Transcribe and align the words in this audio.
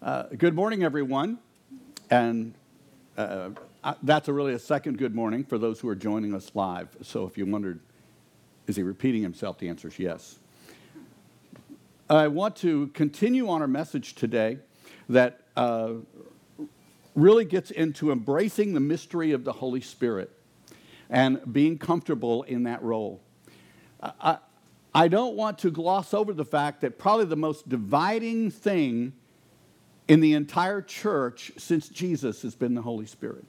Uh, 0.00 0.22
good 0.38 0.54
morning, 0.54 0.84
everyone. 0.84 1.38
And 2.08 2.54
uh, 3.16 3.50
that's 4.04 4.28
a 4.28 4.32
really 4.32 4.52
a 4.52 4.58
second 4.58 4.96
good 4.96 5.12
morning 5.12 5.42
for 5.42 5.58
those 5.58 5.80
who 5.80 5.88
are 5.88 5.96
joining 5.96 6.36
us 6.36 6.52
live. 6.54 6.88
So 7.02 7.26
if 7.26 7.36
you 7.36 7.44
wondered, 7.46 7.80
is 8.68 8.76
he 8.76 8.84
repeating 8.84 9.22
himself? 9.22 9.58
The 9.58 9.68
answer 9.68 9.88
is 9.88 9.98
yes. 9.98 10.38
I 12.08 12.28
want 12.28 12.54
to 12.56 12.86
continue 12.88 13.48
on 13.48 13.60
our 13.60 13.66
message 13.66 14.14
today 14.14 14.58
that 15.08 15.40
uh, 15.56 15.94
really 17.16 17.44
gets 17.44 17.72
into 17.72 18.12
embracing 18.12 18.74
the 18.74 18.80
mystery 18.80 19.32
of 19.32 19.42
the 19.42 19.52
Holy 19.52 19.80
Spirit 19.80 20.30
and 21.10 21.40
being 21.52 21.76
comfortable 21.76 22.44
in 22.44 22.62
that 22.62 22.84
role. 22.84 23.20
I, 24.00 24.38
I 24.94 25.08
don't 25.08 25.34
want 25.34 25.58
to 25.58 25.72
gloss 25.72 26.14
over 26.14 26.32
the 26.32 26.44
fact 26.44 26.82
that 26.82 26.98
probably 26.98 27.24
the 27.24 27.34
most 27.34 27.68
dividing 27.68 28.52
thing 28.52 29.14
in 30.08 30.20
the 30.20 30.32
entire 30.32 30.80
church 30.80 31.52
since 31.58 31.88
Jesus 31.88 32.42
has 32.42 32.54
been 32.54 32.74
the 32.74 32.82
Holy 32.82 33.06
Spirit. 33.06 33.44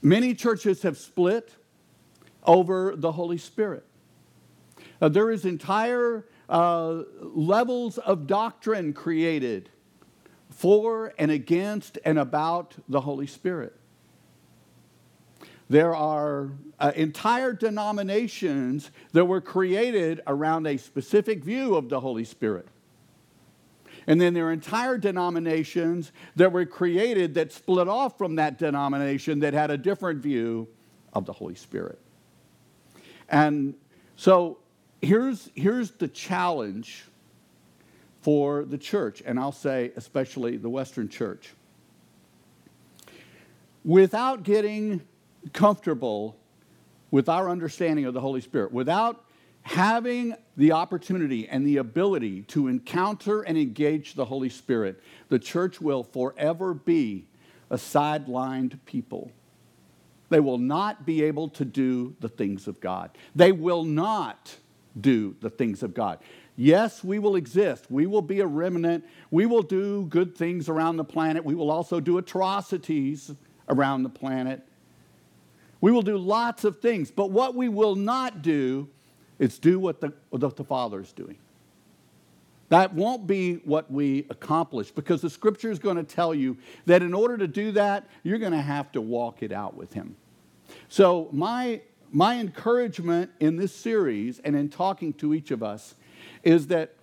Many 0.00 0.34
churches 0.34 0.82
have 0.82 0.96
split 0.96 1.54
over 2.44 2.94
the 2.96 3.12
Holy 3.12 3.38
Spirit. 3.38 3.84
Uh, 5.00 5.08
there 5.08 5.30
is 5.30 5.44
entire 5.44 6.26
uh, 6.48 7.02
levels 7.20 7.98
of 7.98 8.26
doctrine 8.26 8.92
created 8.92 9.68
for 10.48 11.12
and 11.18 11.30
against 11.30 11.98
and 12.04 12.18
about 12.18 12.74
the 12.88 13.00
Holy 13.02 13.26
Spirit. 13.26 13.74
There 15.68 15.94
are 15.94 16.50
uh, 16.80 16.92
entire 16.96 17.52
denominations 17.52 18.90
that 19.12 19.26
were 19.26 19.42
created 19.42 20.22
around 20.26 20.66
a 20.66 20.78
specific 20.78 21.44
view 21.44 21.74
of 21.74 21.90
the 21.90 22.00
Holy 22.00 22.24
Spirit. 22.24 22.66
And 24.08 24.18
then 24.18 24.32
there 24.32 24.46
are 24.46 24.52
entire 24.52 24.96
denominations 24.96 26.12
that 26.34 26.50
were 26.50 26.64
created 26.64 27.34
that 27.34 27.52
split 27.52 27.88
off 27.88 28.16
from 28.16 28.36
that 28.36 28.56
denomination 28.56 29.40
that 29.40 29.52
had 29.52 29.70
a 29.70 29.76
different 29.76 30.22
view 30.22 30.66
of 31.12 31.26
the 31.26 31.32
Holy 31.34 31.54
Spirit. 31.54 31.98
And 33.28 33.74
so 34.16 34.60
here's, 35.02 35.50
here's 35.54 35.90
the 35.90 36.08
challenge 36.08 37.04
for 38.22 38.64
the 38.64 38.78
church, 38.78 39.22
and 39.26 39.38
I'll 39.38 39.52
say 39.52 39.92
especially 39.94 40.56
the 40.56 40.70
Western 40.70 41.10
church. 41.10 41.50
Without 43.84 44.42
getting 44.42 45.02
comfortable 45.52 46.34
with 47.10 47.28
our 47.28 47.50
understanding 47.50 48.06
of 48.06 48.14
the 48.14 48.22
Holy 48.22 48.40
Spirit, 48.40 48.72
without 48.72 49.27
having 49.68 50.34
the 50.56 50.72
opportunity 50.72 51.46
and 51.46 51.66
the 51.66 51.76
ability 51.76 52.40
to 52.40 52.68
encounter 52.68 53.42
and 53.42 53.58
engage 53.58 54.14
the 54.14 54.24
Holy 54.24 54.48
Spirit, 54.48 55.02
the 55.28 55.38
church 55.38 55.78
will 55.78 56.02
forever 56.02 56.72
be 56.72 57.26
a 57.68 57.76
sidelined 57.76 58.78
people. 58.86 59.30
They 60.30 60.40
will 60.40 60.56
not 60.56 61.04
be 61.04 61.22
able 61.22 61.50
to 61.50 61.66
do 61.66 62.16
the 62.20 62.30
things 62.30 62.66
of 62.66 62.80
God. 62.80 63.10
They 63.36 63.52
will 63.52 63.84
not 63.84 64.56
do 64.98 65.36
the 65.40 65.50
things 65.50 65.82
of 65.82 65.92
God. 65.92 66.18
Yes, 66.56 67.04
we 67.04 67.18
will 67.18 67.36
exist. 67.36 67.90
We 67.90 68.06
will 68.06 68.22
be 68.22 68.40
a 68.40 68.46
remnant. 68.46 69.04
We 69.30 69.44
will 69.44 69.62
do 69.62 70.06
good 70.06 70.34
things 70.34 70.70
around 70.70 70.96
the 70.96 71.04
planet. 71.04 71.44
We 71.44 71.54
will 71.54 71.70
also 71.70 72.00
do 72.00 72.16
atrocities 72.16 73.32
around 73.68 74.02
the 74.02 74.08
planet. 74.08 74.66
We 75.82 75.92
will 75.92 76.02
do 76.02 76.16
lots 76.16 76.64
of 76.64 76.80
things. 76.80 77.10
But 77.10 77.30
what 77.30 77.54
we 77.54 77.68
will 77.68 77.96
not 77.96 78.40
do 78.40 78.88
it's 79.38 79.58
do 79.58 79.78
what 79.78 80.00
the, 80.00 80.12
what 80.30 80.56
the 80.56 80.64
Father 80.64 81.00
is 81.00 81.12
doing. 81.12 81.36
That 82.68 82.92
won't 82.94 83.26
be 83.26 83.54
what 83.56 83.90
we 83.90 84.26
accomplish 84.28 84.90
because 84.90 85.22
the 85.22 85.30
scripture 85.30 85.70
is 85.70 85.78
going 85.78 85.96
to 85.96 86.02
tell 86.02 86.34
you 86.34 86.58
that 86.84 87.02
in 87.02 87.14
order 87.14 87.38
to 87.38 87.46
do 87.46 87.72
that, 87.72 88.06
you're 88.22 88.38
going 88.38 88.52
to 88.52 88.60
have 88.60 88.92
to 88.92 89.00
walk 89.00 89.42
it 89.42 89.52
out 89.52 89.74
with 89.74 89.94
Him. 89.94 90.16
So, 90.88 91.28
my, 91.32 91.80
my 92.12 92.38
encouragement 92.38 93.30
in 93.40 93.56
this 93.56 93.74
series 93.74 94.38
and 94.40 94.54
in 94.54 94.68
talking 94.68 95.14
to 95.14 95.32
each 95.32 95.50
of 95.50 95.62
us 95.62 95.94
is 96.42 96.66
that 96.66 96.94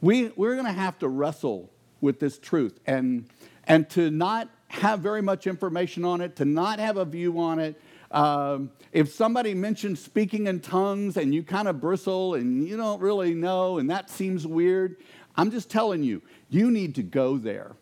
we, 0.00 0.32
we're 0.34 0.54
going 0.54 0.66
to 0.66 0.72
have 0.72 0.98
to 0.98 1.08
wrestle 1.08 1.70
with 2.00 2.18
this 2.18 2.36
truth 2.38 2.80
and, 2.84 3.26
and 3.68 3.88
to 3.90 4.10
not 4.10 4.48
have 4.68 5.00
very 5.00 5.22
much 5.22 5.46
information 5.46 6.04
on 6.04 6.20
it, 6.20 6.34
to 6.36 6.44
not 6.44 6.80
have 6.80 6.96
a 6.96 7.04
view 7.04 7.38
on 7.38 7.60
it, 7.60 7.80
um, 8.12 8.70
if 8.92 9.12
somebody 9.12 9.54
mentions 9.54 10.02
speaking 10.02 10.46
in 10.46 10.60
tongues 10.60 11.16
and 11.16 11.34
you 11.34 11.42
kind 11.42 11.66
of 11.66 11.80
bristle 11.80 12.34
and 12.34 12.66
you 12.66 12.76
don't 12.76 13.00
really 13.00 13.34
know 13.34 13.78
and 13.78 13.90
that 13.90 14.10
seems 14.10 14.46
weird, 14.46 14.96
I'm 15.36 15.50
just 15.50 15.70
telling 15.70 16.02
you, 16.02 16.22
you 16.50 16.70
need 16.70 16.94
to 16.96 17.02
go 17.02 17.38
there. 17.38 17.72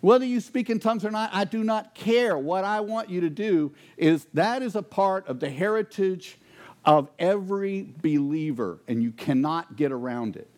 Whether 0.00 0.24
you 0.24 0.40
speak 0.40 0.70
in 0.70 0.80
tongues 0.80 1.04
or 1.04 1.10
not, 1.10 1.30
I 1.32 1.44
do 1.44 1.62
not 1.62 1.94
care. 1.94 2.36
What 2.36 2.64
I 2.64 2.80
want 2.80 3.10
you 3.10 3.20
to 3.20 3.30
do 3.30 3.72
is 3.96 4.26
that 4.34 4.62
is 4.62 4.74
a 4.74 4.82
part 4.82 5.28
of 5.28 5.40
the 5.40 5.50
heritage 5.50 6.38
of 6.84 7.10
every 7.18 7.92
believer, 8.00 8.80
and 8.88 9.02
you 9.02 9.12
cannot 9.12 9.76
get 9.76 9.92
around 9.92 10.36
it. 10.36 10.48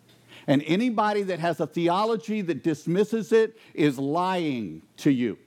And 0.47 0.63
anybody 0.67 1.23
that 1.25 1.41
has 1.41 1.61
a 1.61 1.67
theology 1.67 2.41
that 2.43 2.63
dismisses 2.63 3.33
it 3.33 3.59
is 3.75 3.99
lying 3.99 4.83
to 4.99 5.11
you. 5.11 5.39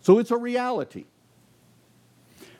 So 0.00 0.18
it's 0.18 0.30
a 0.30 0.36
reality. 0.36 1.06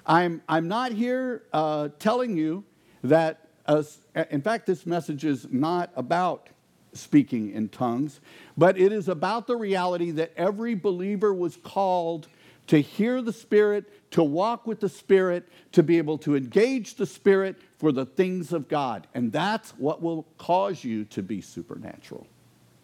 I'm, 0.06 0.42
I'm 0.48 0.68
not 0.68 0.92
here 0.92 1.42
uh, 1.52 1.88
telling 1.98 2.36
you 2.36 2.64
that, 3.02 3.48
uh, 3.66 3.82
in 4.30 4.40
fact, 4.40 4.66
this 4.66 4.86
message 4.86 5.24
is 5.24 5.48
not 5.50 5.90
about 5.96 6.48
speaking 6.92 7.52
in 7.52 7.68
tongues, 7.68 8.20
but 8.56 8.78
it 8.78 8.92
is 8.92 9.08
about 9.08 9.46
the 9.46 9.56
reality 9.56 10.12
that 10.12 10.32
every 10.36 10.74
believer 10.74 11.34
was 11.34 11.56
called 11.56 12.28
to 12.68 12.80
hear 12.80 13.20
the 13.20 13.32
Spirit, 13.32 14.10
to 14.12 14.22
walk 14.22 14.66
with 14.66 14.80
the 14.80 14.88
Spirit, 14.88 15.48
to 15.72 15.82
be 15.82 15.98
able 15.98 16.18
to 16.18 16.36
engage 16.36 16.94
the 16.94 17.06
Spirit 17.06 17.56
for 17.78 17.92
the 17.92 18.06
things 18.06 18.52
of 18.52 18.68
God. 18.68 19.06
And 19.14 19.30
that's 19.30 19.70
what 19.72 20.02
will 20.02 20.26
cause 20.38 20.82
you 20.82 21.04
to 21.06 21.22
be 21.22 21.40
supernatural, 21.40 22.26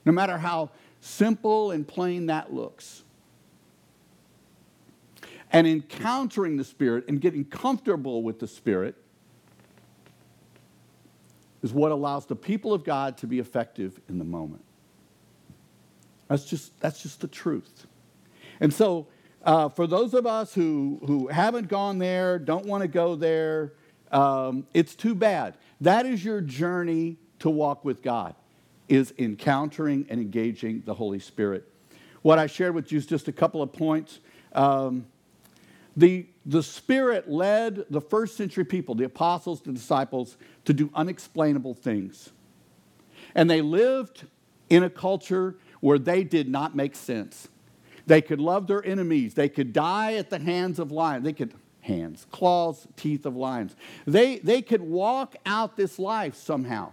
no 0.05 0.12
matter 0.12 0.38
how 0.38 0.71
simple 1.00 1.71
and 1.71 1.87
plain 1.87 2.27
that 2.27 2.53
looks 2.53 3.03
and 5.52 5.66
encountering 5.66 6.56
the 6.56 6.64
Spirit 6.64 7.04
and 7.08 7.20
getting 7.20 7.44
comfortable 7.44 8.22
with 8.22 8.40
the 8.40 8.48
Spirit 8.48 8.96
is 11.62 11.72
what 11.72 11.92
allows 11.92 12.26
the 12.26 12.34
people 12.34 12.72
of 12.72 12.84
God 12.84 13.16
to 13.18 13.26
be 13.26 13.38
effective 13.38 14.00
in 14.08 14.18
the 14.18 14.24
moment. 14.24 14.64
That's 16.28 16.44
just, 16.44 16.78
that's 16.80 17.02
just 17.02 17.20
the 17.20 17.28
truth. 17.28 17.86
And 18.60 18.72
so, 18.72 19.06
uh, 19.44 19.68
for 19.68 19.86
those 19.86 20.14
of 20.14 20.26
us 20.26 20.54
who, 20.54 21.00
who 21.06 21.26
haven't 21.28 21.69
gone 21.69 21.98
there, 21.98 22.38
don't 22.38 22.64
want 22.64 22.82
to 22.82 22.88
go 22.88 23.16
there, 23.16 23.74
um, 24.10 24.66
it's 24.72 24.94
too 24.94 25.14
bad. 25.14 25.54
That 25.80 26.06
is 26.06 26.24
your 26.24 26.40
journey 26.40 27.19
to 27.40 27.50
walk 27.50 27.84
with 27.84 28.02
God, 28.02 28.34
is 28.88 29.12
encountering 29.19 30.06
and 30.08 30.20
engaging 30.20 30.82
the 30.86 30.94
Holy 30.94 31.19
Spirit. 31.19 31.69
What 32.22 32.38
I 32.38 32.46
shared 32.46 32.74
with 32.74 32.92
you 32.92 32.98
is 32.98 33.06
just 33.06 33.26
a 33.26 33.32
couple 33.32 33.62
of 33.62 33.72
points. 33.72 34.20
Um, 34.52 35.06
the, 35.97 36.26
the 36.47 36.62
Spirit 36.62 37.30
led 37.30 37.84
the 37.91 38.00
first 38.00 38.36
century 38.36 38.64
people, 38.64 38.94
the 38.94 39.04
apostles, 39.04 39.60
the 39.60 39.72
disciples, 39.72 40.36
to 40.64 40.72
do 40.72 40.91
unexplainable 40.94 41.75
things. 41.75 42.30
And 43.34 43.50
they 43.50 43.60
lived 43.60 44.26
in 44.70 44.82
a 44.82 44.91
culture 44.91 45.56
where 45.81 45.98
they 45.98 46.25
did 46.25 46.48
not 46.48 46.75
make 46.75 46.97
sense. 46.97 47.48
They 48.06 48.22
could 48.22 48.41
love 48.41 48.66
their 48.66 48.84
enemies. 48.84 49.34
They 49.34 49.48
could 49.48 49.72
die 49.72 50.14
at 50.14 50.31
the 50.31 50.38
hands 50.38 50.78
of 50.78 50.91
lions. 50.91 51.25
They 51.25 51.32
could, 51.32 51.54
hands, 51.81 52.26
claws, 52.31 52.86
teeth 52.97 53.26
of 53.26 53.36
lions. 53.36 53.76
They, 54.06 54.38
they 54.38 54.62
could 54.62 54.82
walk 54.82 55.36
out 55.44 55.76
this 55.76 55.98
life 55.98 56.34
somehow. 56.34 56.92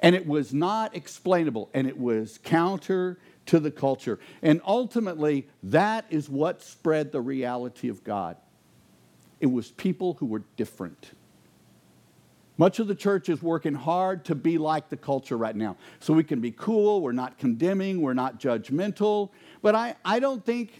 And 0.00 0.16
it 0.16 0.26
was 0.26 0.52
not 0.52 0.96
explainable, 0.96 1.70
and 1.74 1.86
it 1.86 1.98
was 1.98 2.38
counter 2.42 3.18
to 3.52 3.60
the 3.60 3.70
culture. 3.70 4.18
And 4.40 4.62
ultimately, 4.64 5.46
that 5.64 6.06
is 6.08 6.26
what 6.26 6.62
spread 6.62 7.12
the 7.12 7.20
reality 7.20 7.90
of 7.90 8.02
God. 8.02 8.38
It 9.40 9.46
was 9.46 9.70
people 9.72 10.14
who 10.14 10.24
were 10.24 10.42
different. 10.56 11.10
Much 12.56 12.78
of 12.78 12.86
the 12.86 12.94
church 12.94 13.28
is 13.28 13.42
working 13.42 13.74
hard 13.74 14.24
to 14.24 14.34
be 14.34 14.56
like 14.56 14.88
the 14.88 14.96
culture 14.96 15.36
right 15.36 15.54
now. 15.54 15.76
So 16.00 16.14
we 16.14 16.24
can 16.24 16.40
be 16.40 16.50
cool, 16.50 17.02
we're 17.02 17.12
not 17.12 17.36
condemning, 17.36 18.00
we're 18.00 18.14
not 18.14 18.40
judgmental. 18.40 19.28
But 19.60 19.74
I, 19.74 19.96
I, 20.02 20.18
don't, 20.18 20.42
think, 20.42 20.72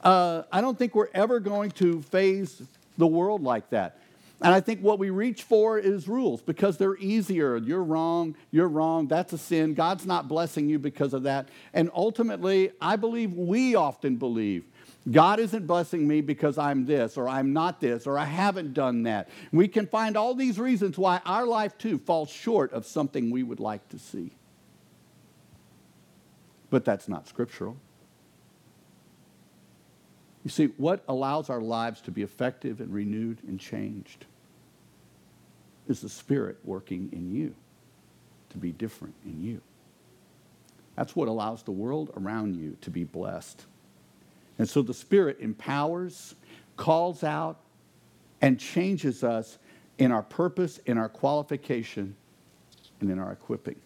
uh, 0.00 0.42
I 0.50 0.60
don't 0.60 0.76
think 0.76 0.96
we're 0.96 1.10
ever 1.14 1.38
going 1.38 1.70
to 1.72 2.02
faze 2.02 2.60
the 2.98 3.06
world 3.06 3.44
like 3.44 3.70
that. 3.70 4.00
And 4.42 4.52
I 4.54 4.60
think 4.60 4.80
what 4.80 4.98
we 4.98 5.10
reach 5.10 5.42
for 5.42 5.78
is 5.78 6.08
rules 6.08 6.42
because 6.42 6.76
they're 6.76 6.96
easier. 6.98 7.56
You're 7.56 7.82
wrong, 7.82 8.36
you're 8.50 8.68
wrong, 8.68 9.08
that's 9.08 9.32
a 9.32 9.38
sin. 9.38 9.74
God's 9.74 10.06
not 10.06 10.28
blessing 10.28 10.68
you 10.68 10.78
because 10.78 11.14
of 11.14 11.22
that. 11.22 11.48
And 11.72 11.90
ultimately, 11.94 12.72
I 12.80 12.96
believe 12.96 13.32
we 13.32 13.74
often 13.74 14.16
believe 14.16 14.64
God 15.10 15.38
isn't 15.38 15.66
blessing 15.66 16.06
me 16.06 16.20
because 16.20 16.58
I'm 16.58 16.84
this, 16.84 17.16
or 17.16 17.28
I'm 17.28 17.52
not 17.52 17.80
this, 17.80 18.06
or 18.06 18.18
I 18.18 18.24
haven't 18.24 18.74
done 18.74 19.04
that. 19.04 19.28
We 19.52 19.68
can 19.68 19.86
find 19.86 20.16
all 20.16 20.34
these 20.34 20.58
reasons 20.58 20.98
why 20.98 21.20
our 21.24 21.46
life 21.46 21.78
too 21.78 21.96
falls 21.98 22.28
short 22.28 22.72
of 22.72 22.84
something 22.86 23.30
we 23.30 23.42
would 23.44 23.60
like 23.60 23.88
to 23.90 23.98
see. 23.98 24.32
but 26.70 26.84
that's 26.84 27.08
not 27.08 27.28
scriptural. 27.28 27.76
You 30.46 30.50
see, 30.50 30.66
what 30.76 31.02
allows 31.08 31.50
our 31.50 31.60
lives 31.60 32.00
to 32.02 32.12
be 32.12 32.22
effective 32.22 32.80
and 32.80 32.94
renewed 32.94 33.38
and 33.48 33.58
changed 33.58 34.26
is 35.88 36.00
the 36.00 36.08
Spirit 36.08 36.56
working 36.62 37.08
in 37.10 37.34
you 37.34 37.52
to 38.50 38.56
be 38.56 38.70
different 38.70 39.14
in 39.24 39.42
you. 39.42 39.60
That's 40.94 41.16
what 41.16 41.26
allows 41.26 41.64
the 41.64 41.72
world 41.72 42.12
around 42.16 42.54
you 42.54 42.76
to 42.82 42.90
be 42.90 43.02
blessed. 43.02 43.64
And 44.56 44.68
so 44.68 44.82
the 44.82 44.94
Spirit 44.94 45.38
empowers, 45.40 46.36
calls 46.76 47.24
out, 47.24 47.58
and 48.40 48.56
changes 48.56 49.24
us 49.24 49.58
in 49.98 50.12
our 50.12 50.22
purpose, 50.22 50.78
in 50.86 50.96
our 50.96 51.08
qualification, 51.08 52.14
and 53.00 53.10
in 53.10 53.18
our 53.18 53.32
equipping. 53.32 53.80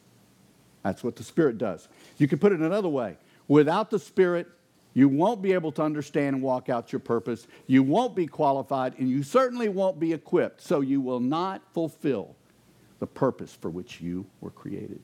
That's 0.83 1.03
what 1.03 1.17
the 1.17 1.25
Spirit 1.25 1.57
does. 1.57 1.89
You 2.19 2.29
can 2.29 2.39
put 2.39 2.53
it 2.53 2.61
another 2.61 2.91
way 2.91 3.17
without 3.49 3.89
the 3.91 3.99
Spirit, 3.99 4.47
you 4.93 5.09
won't 5.09 5.41
be 5.41 5.53
able 5.53 5.73
to 5.73 5.83
understand 5.83 6.37
and 6.37 6.43
walk 6.43 6.69
out 6.69 6.93
your 6.93 7.01
purpose. 7.01 7.47
You 7.67 7.83
won't 7.83 8.17
be 8.17 8.27
qualified, 8.27 8.99
and 8.99 9.09
you 9.09 9.23
certainly 9.23 9.69
won't 9.69 10.01
be 10.01 10.13
equipped. 10.13 10.61
So 10.61 10.81
you 10.81 11.01
will 11.01 11.21
not 11.21 11.63
fulfill 11.73 12.35
the 12.99 13.07
purpose 13.07 13.55
for 13.55 13.71
which 13.71 14.01
you 14.01 14.27
were 14.41 14.51
created. 14.51 15.01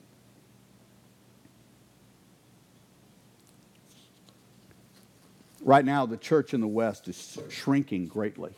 Right 5.63 5.85
now, 5.85 6.07
the 6.07 6.17
church 6.17 6.55
in 6.55 6.61
the 6.61 6.69
West 6.69 7.09
is 7.09 7.39
shrinking 7.49 8.07
greatly. 8.07 8.53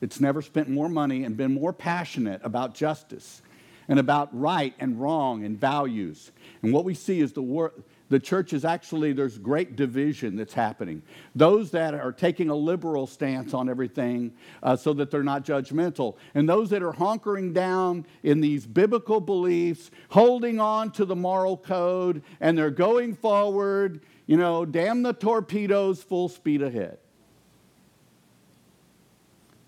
It's 0.00 0.20
never 0.20 0.42
spent 0.42 0.68
more 0.68 0.88
money 0.88 1.24
and 1.24 1.36
been 1.36 1.54
more 1.54 1.72
passionate 1.72 2.40
about 2.44 2.74
justice 2.74 3.40
and 3.88 3.98
about 3.98 4.28
right 4.38 4.74
and 4.78 5.00
wrong 5.00 5.44
and 5.44 5.58
values. 5.58 6.30
And 6.62 6.72
what 6.72 6.84
we 6.84 6.92
see 6.92 7.20
is 7.20 7.32
the 7.32 7.42
world 7.42 7.82
the 8.08 8.20
church 8.20 8.52
is 8.52 8.64
actually, 8.64 9.12
there's 9.12 9.36
great 9.36 9.74
division 9.74 10.36
that's 10.36 10.54
happening. 10.54 11.02
Those 11.34 11.72
that 11.72 11.92
are 11.94 12.12
taking 12.12 12.50
a 12.50 12.54
liberal 12.54 13.06
stance 13.06 13.52
on 13.52 13.68
everything 13.68 14.32
uh, 14.62 14.76
so 14.76 14.92
that 14.94 15.10
they're 15.10 15.24
not 15.24 15.44
judgmental, 15.44 16.16
and 16.34 16.48
those 16.48 16.70
that 16.70 16.82
are 16.82 16.92
hunkering 16.92 17.52
down 17.52 18.06
in 18.22 18.40
these 18.40 18.64
biblical 18.66 19.20
beliefs, 19.20 19.90
holding 20.10 20.60
on 20.60 20.92
to 20.92 21.04
the 21.04 21.16
moral 21.16 21.56
code, 21.56 22.22
and 22.40 22.56
they're 22.56 22.70
going 22.70 23.14
forward, 23.14 24.00
you 24.26 24.36
know, 24.36 24.64
damn 24.64 25.02
the 25.02 25.12
torpedoes, 25.12 26.02
full 26.02 26.28
speed 26.28 26.62
ahead. 26.62 26.98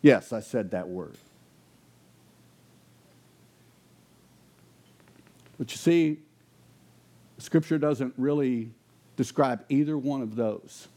Yes, 0.01 0.33
I 0.33 0.41
said 0.41 0.71
that 0.71 0.89
word. 0.89 1.17
But 5.59 5.73
you 5.73 5.77
see, 5.77 6.19
Scripture 7.39 7.79
doesn't 7.79 8.15
really 8.17 8.71
describe 9.17 9.65
either 9.69 9.97
one 9.97 10.23
of 10.23 10.37
those 10.37 10.89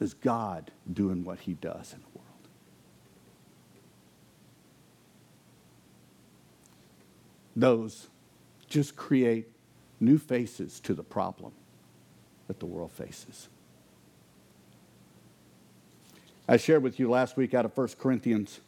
as 0.00 0.14
God 0.14 0.70
doing 0.92 1.24
what 1.24 1.40
he 1.40 1.54
does 1.54 1.92
in 1.92 2.00
the 2.00 2.18
world. 2.18 2.26
Those 7.56 8.06
just 8.68 8.94
create 8.94 9.48
new 9.98 10.18
faces 10.18 10.78
to 10.80 10.94
the 10.94 11.02
problem 11.02 11.52
that 12.46 12.60
the 12.60 12.66
world 12.66 12.92
faces. 12.92 13.48
I 16.48 16.56
shared 16.56 16.82
with 16.82 17.00
you 17.00 17.10
last 17.10 17.36
week 17.36 17.52
out 17.52 17.64
of 17.64 17.76
1 17.76 17.88
Corinthians 17.98 18.60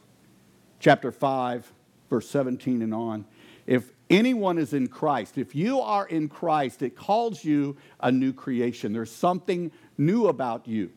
chapter 0.79 1.11
5 1.11 1.71
verse 2.11 2.29
17 2.29 2.83
and 2.83 2.93
on. 2.93 3.25
If 3.65 3.91
anyone 4.11 4.57
is 4.57 4.73
in 4.73 4.87
Christ, 4.87 5.37
if 5.37 5.55
you 5.55 5.79
are 5.79 6.05
in 6.05 6.27
Christ, 6.27 6.81
it 6.81 6.95
calls 6.95 7.43
you 7.43 7.77
a 7.99 8.11
new 8.11 8.33
creation. 8.33 8.93
There's 8.93 9.11
something 9.11 9.71
new 9.97 10.27
about 10.27 10.67
you. 10.67 10.91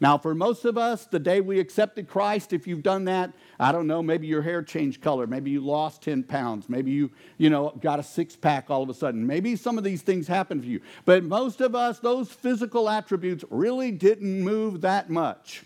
Now, 0.00 0.18
for 0.18 0.34
most 0.34 0.64
of 0.64 0.76
us, 0.76 1.06
the 1.06 1.18
day 1.18 1.40
we 1.40 1.60
accepted 1.60 2.08
Christ, 2.08 2.52
if 2.52 2.66
you've 2.66 2.82
done 2.82 3.04
that, 3.04 3.32
I 3.58 3.72
don't 3.72 3.86
know, 3.86 4.02
maybe 4.02 4.26
your 4.26 4.42
hair 4.42 4.62
changed 4.62 5.00
color, 5.00 5.26
maybe 5.26 5.50
you 5.50 5.60
lost 5.60 6.02
10 6.02 6.24
pounds, 6.24 6.68
maybe 6.68 6.90
you, 6.90 7.10
you 7.38 7.48
know, 7.48 7.70
got 7.80 8.00
a 8.00 8.02
six 8.02 8.34
pack 8.34 8.70
all 8.70 8.82
of 8.82 8.88
a 8.90 8.94
sudden. 8.94 9.26
Maybe 9.26 9.56
some 9.56 9.78
of 9.78 9.84
these 9.84 10.02
things 10.02 10.26
happened 10.26 10.62
for 10.62 10.68
you. 10.68 10.80
But 11.04 11.24
most 11.24 11.60
of 11.60 11.74
us, 11.74 12.00
those 12.00 12.30
physical 12.30 12.90
attributes 12.90 13.44
really 13.50 13.92
didn't 13.92 14.42
move 14.42 14.80
that 14.82 15.10
much. 15.10 15.62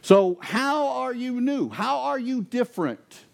So, 0.00 0.38
how 0.40 0.88
are 0.88 1.14
you 1.14 1.40
new? 1.40 1.68
How 1.68 1.98
are 2.00 2.18
you 2.18 2.42
different? 2.42 3.24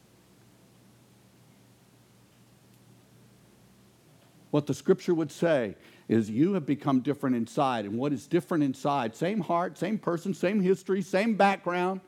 What 4.50 4.66
the 4.66 4.74
scripture 4.74 5.14
would 5.14 5.30
say 5.30 5.76
is 6.08 6.28
you 6.28 6.54
have 6.54 6.66
become 6.66 7.00
different 7.00 7.36
inside. 7.36 7.84
And 7.84 7.96
what 7.96 8.12
is 8.12 8.26
different 8.26 8.64
inside? 8.64 9.14
Same 9.14 9.40
heart, 9.40 9.78
same 9.78 9.98
person, 9.98 10.34
same 10.34 10.60
history, 10.60 11.02
same 11.02 11.34
background, 11.34 12.00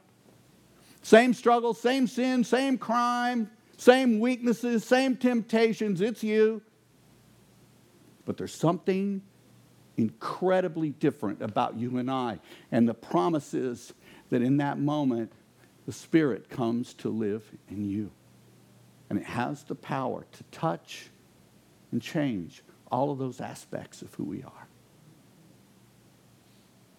same 1.03 1.35
struggle, 1.35 1.73
same 1.73 2.09
sin, 2.09 2.43
same 2.43 2.79
crime, 2.79 3.50
same 3.77 4.19
weaknesses, 4.19 4.85
same 4.85 5.17
temptations. 5.17 6.00
It's 6.00 6.25
you. 6.25 6.62
But 8.25 8.37
there's 8.37 8.55
something 8.55 9.23
incredibly 9.97 10.91
different 10.91 11.43
about 11.43 11.77
you 11.77 11.99
and 11.99 12.11
I. 12.11 12.41
And 12.73 12.88
the 12.88 12.95
promise 12.95 13.55
is 13.55 13.93
that 14.31 14.43
in 14.43 14.56
that 14.56 14.79
moment, 14.79 15.33
the 15.87 15.93
Spirit 15.93 16.49
comes 16.49 16.95
to 16.95 17.09
live 17.09 17.45
in 17.69 17.85
you. 17.85 18.11
And 19.11 19.19
it 19.19 19.27
has 19.27 19.62
the 19.65 19.75
power 19.75 20.27
to 20.33 20.45
touch 20.45 21.11
and 21.93 22.03
change 22.03 22.62
all 22.91 23.11
of 23.11 23.19
those 23.19 23.41
aspects 23.41 24.03
of 24.03 24.12
who 24.15 24.25
we 24.25 24.43
are. 24.43 24.69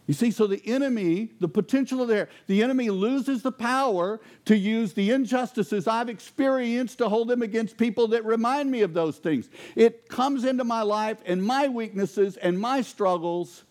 You 0.05 0.13
see, 0.13 0.31
so 0.31 0.47
the 0.47 0.61
enemy, 0.65 1.29
the 1.39 1.47
potential 1.47 2.01
of 2.01 2.09
there, 2.09 2.27
the 2.47 2.61
enemy 2.61 2.89
loses 2.89 3.41
the 3.41 3.53
power 3.53 4.19
to 4.45 4.57
use 4.57 4.93
the 4.93 5.11
injustices 5.11 5.87
I've 5.87 6.09
experienced 6.09 6.97
to 6.97 7.07
hold 7.07 7.29
them 7.29 7.41
against 7.41 7.77
people 7.77 8.09
that 8.09 8.25
remind 8.25 8.69
me 8.69 8.81
of 8.81 8.93
those 8.93 9.17
things. 9.17 9.49
It 9.75 10.09
comes 10.09 10.43
into 10.43 10.65
my 10.65 10.81
life, 10.81 11.19
and 11.25 11.41
my 11.41 11.69
weaknesses 11.69 12.35
and 12.35 12.59
my 12.59 12.81
struggles 12.81 13.63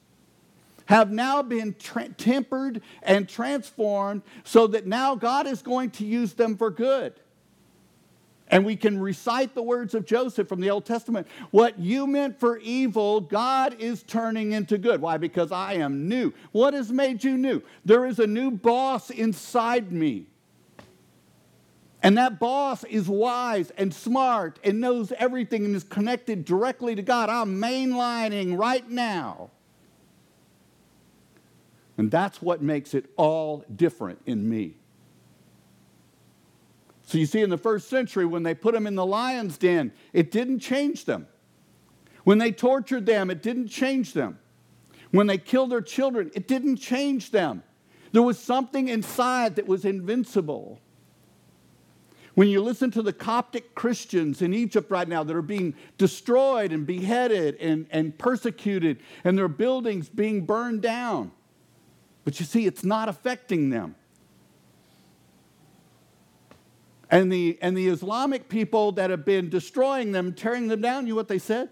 have 0.86 1.10
now 1.10 1.42
been 1.42 1.74
tra- 1.78 2.08
tempered 2.08 2.80
and 3.02 3.28
transformed 3.28 4.22
so 4.42 4.66
that 4.68 4.86
now 4.86 5.14
God 5.14 5.46
is 5.46 5.60
going 5.60 5.90
to 5.92 6.06
use 6.06 6.32
them 6.32 6.56
for 6.56 6.70
good. 6.70 7.12
And 8.52 8.66
we 8.66 8.76
can 8.76 9.00
recite 9.00 9.54
the 9.54 9.62
words 9.62 9.94
of 9.94 10.04
Joseph 10.04 10.46
from 10.46 10.60
the 10.60 10.68
Old 10.68 10.84
Testament. 10.84 11.26
What 11.52 11.78
you 11.78 12.06
meant 12.06 12.38
for 12.38 12.58
evil, 12.58 13.22
God 13.22 13.74
is 13.80 14.02
turning 14.02 14.52
into 14.52 14.76
good. 14.76 15.00
Why? 15.00 15.16
Because 15.16 15.50
I 15.50 15.74
am 15.74 16.06
new. 16.06 16.34
What 16.52 16.74
has 16.74 16.92
made 16.92 17.24
you 17.24 17.38
new? 17.38 17.62
There 17.86 18.04
is 18.04 18.18
a 18.18 18.26
new 18.26 18.50
boss 18.50 19.08
inside 19.08 19.90
me. 19.90 20.26
And 22.02 22.18
that 22.18 22.38
boss 22.38 22.84
is 22.84 23.08
wise 23.08 23.70
and 23.78 23.94
smart 23.94 24.58
and 24.62 24.82
knows 24.82 25.12
everything 25.12 25.64
and 25.64 25.74
is 25.74 25.84
connected 25.84 26.44
directly 26.44 26.94
to 26.94 27.02
God. 27.02 27.30
I'm 27.30 27.58
mainlining 27.58 28.58
right 28.58 28.86
now. 28.86 29.50
And 31.96 32.10
that's 32.10 32.42
what 32.42 32.60
makes 32.60 32.92
it 32.92 33.06
all 33.16 33.64
different 33.74 34.20
in 34.26 34.46
me. 34.46 34.74
So 37.12 37.18
you 37.18 37.26
see, 37.26 37.42
in 37.42 37.50
the 37.50 37.58
first 37.58 37.90
century, 37.90 38.24
when 38.24 38.42
they 38.42 38.54
put 38.54 38.72
them 38.72 38.86
in 38.86 38.94
the 38.94 39.04
lion's 39.04 39.58
den, 39.58 39.92
it 40.14 40.30
didn't 40.30 40.60
change 40.60 41.04
them. 41.04 41.26
When 42.24 42.38
they 42.38 42.52
tortured 42.52 43.04
them, 43.04 43.30
it 43.30 43.42
didn't 43.42 43.68
change 43.68 44.14
them. 44.14 44.38
When 45.10 45.26
they 45.26 45.36
killed 45.36 45.72
their 45.72 45.82
children, 45.82 46.30
it 46.34 46.48
didn't 46.48 46.78
change 46.78 47.30
them. 47.30 47.64
There 48.12 48.22
was 48.22 48.38
something 48.38 48.88
inside 48.88 49.56
that 49.56 49.66
was 49.66 49.84
invincible. 49.84 50.80
When 52.32 52.48
you 52.48 52.62
listen 52.62 52.90
to 52.92 53.02
the 53.02 53.12
Coptic 53.12 53.74
Christians 53.74 54.40
in 54.40 54.54
Egypt 54.54 54.90
right 54.90 55.06
now 55.06 55.22
that 55.22 55.36
are 55.36 55.42
being 55.42 55.74
destroyed 55.98 56.72
and 56.72 56.86
beheaded 56.86 57.56
and, 57.56 57.86
and 57.90 58.16
persecuted, 58.16 59.00
and 59.22 59.36
their 59.36 59.48
buildings 59.48 60.08
being 60.08 60.46
burned 60.46 60.80
down, 60.80 61.30
but 62.24 62.40
you 62.40 62.46
see, 62.46 62.64
it's 62.64 62.84
not 62.84 63.10
affecting 63.10 63.68
them. 63.68 63.96
And 67.12 67.30
the, 67.30 67.58
and 67.60 67.76
the 67.76 67.88
Islamic 67.88 68.48
people 68.48 68.92
that 68.92 69.10
have 69.10 69.26
been 69.26 69.50
destroying 69.50 70.12
them, 70.12 70.32
tearing 70.32 70.68
them 70.68 70.80
down, 70.80 71.06
you 71.06 71.12
know 71.12 71.16
what 71.16 71.28
they 71.28 71.38
said? 71.38 71.68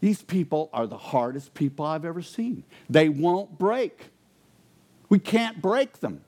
These 0.00 0.20
people 0.20 0.68
are 0.74 0.86
the 0.86 0.98
hardest 0.98 1.54
people 1.54 1.86
I've 1.86 2.04
ever 2.04 2.20
seen. 2.20 2.62
They 2.90 3.08
won't 3.08 3.58
break. 3.58 4.10
We 5.08 5.18
can't 5.18 5.62
break 5.62 6.00
them. 6.00 6.22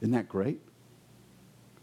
Isn't 0.00 0.12
that 0.12 0.28
great? 0.28 0.60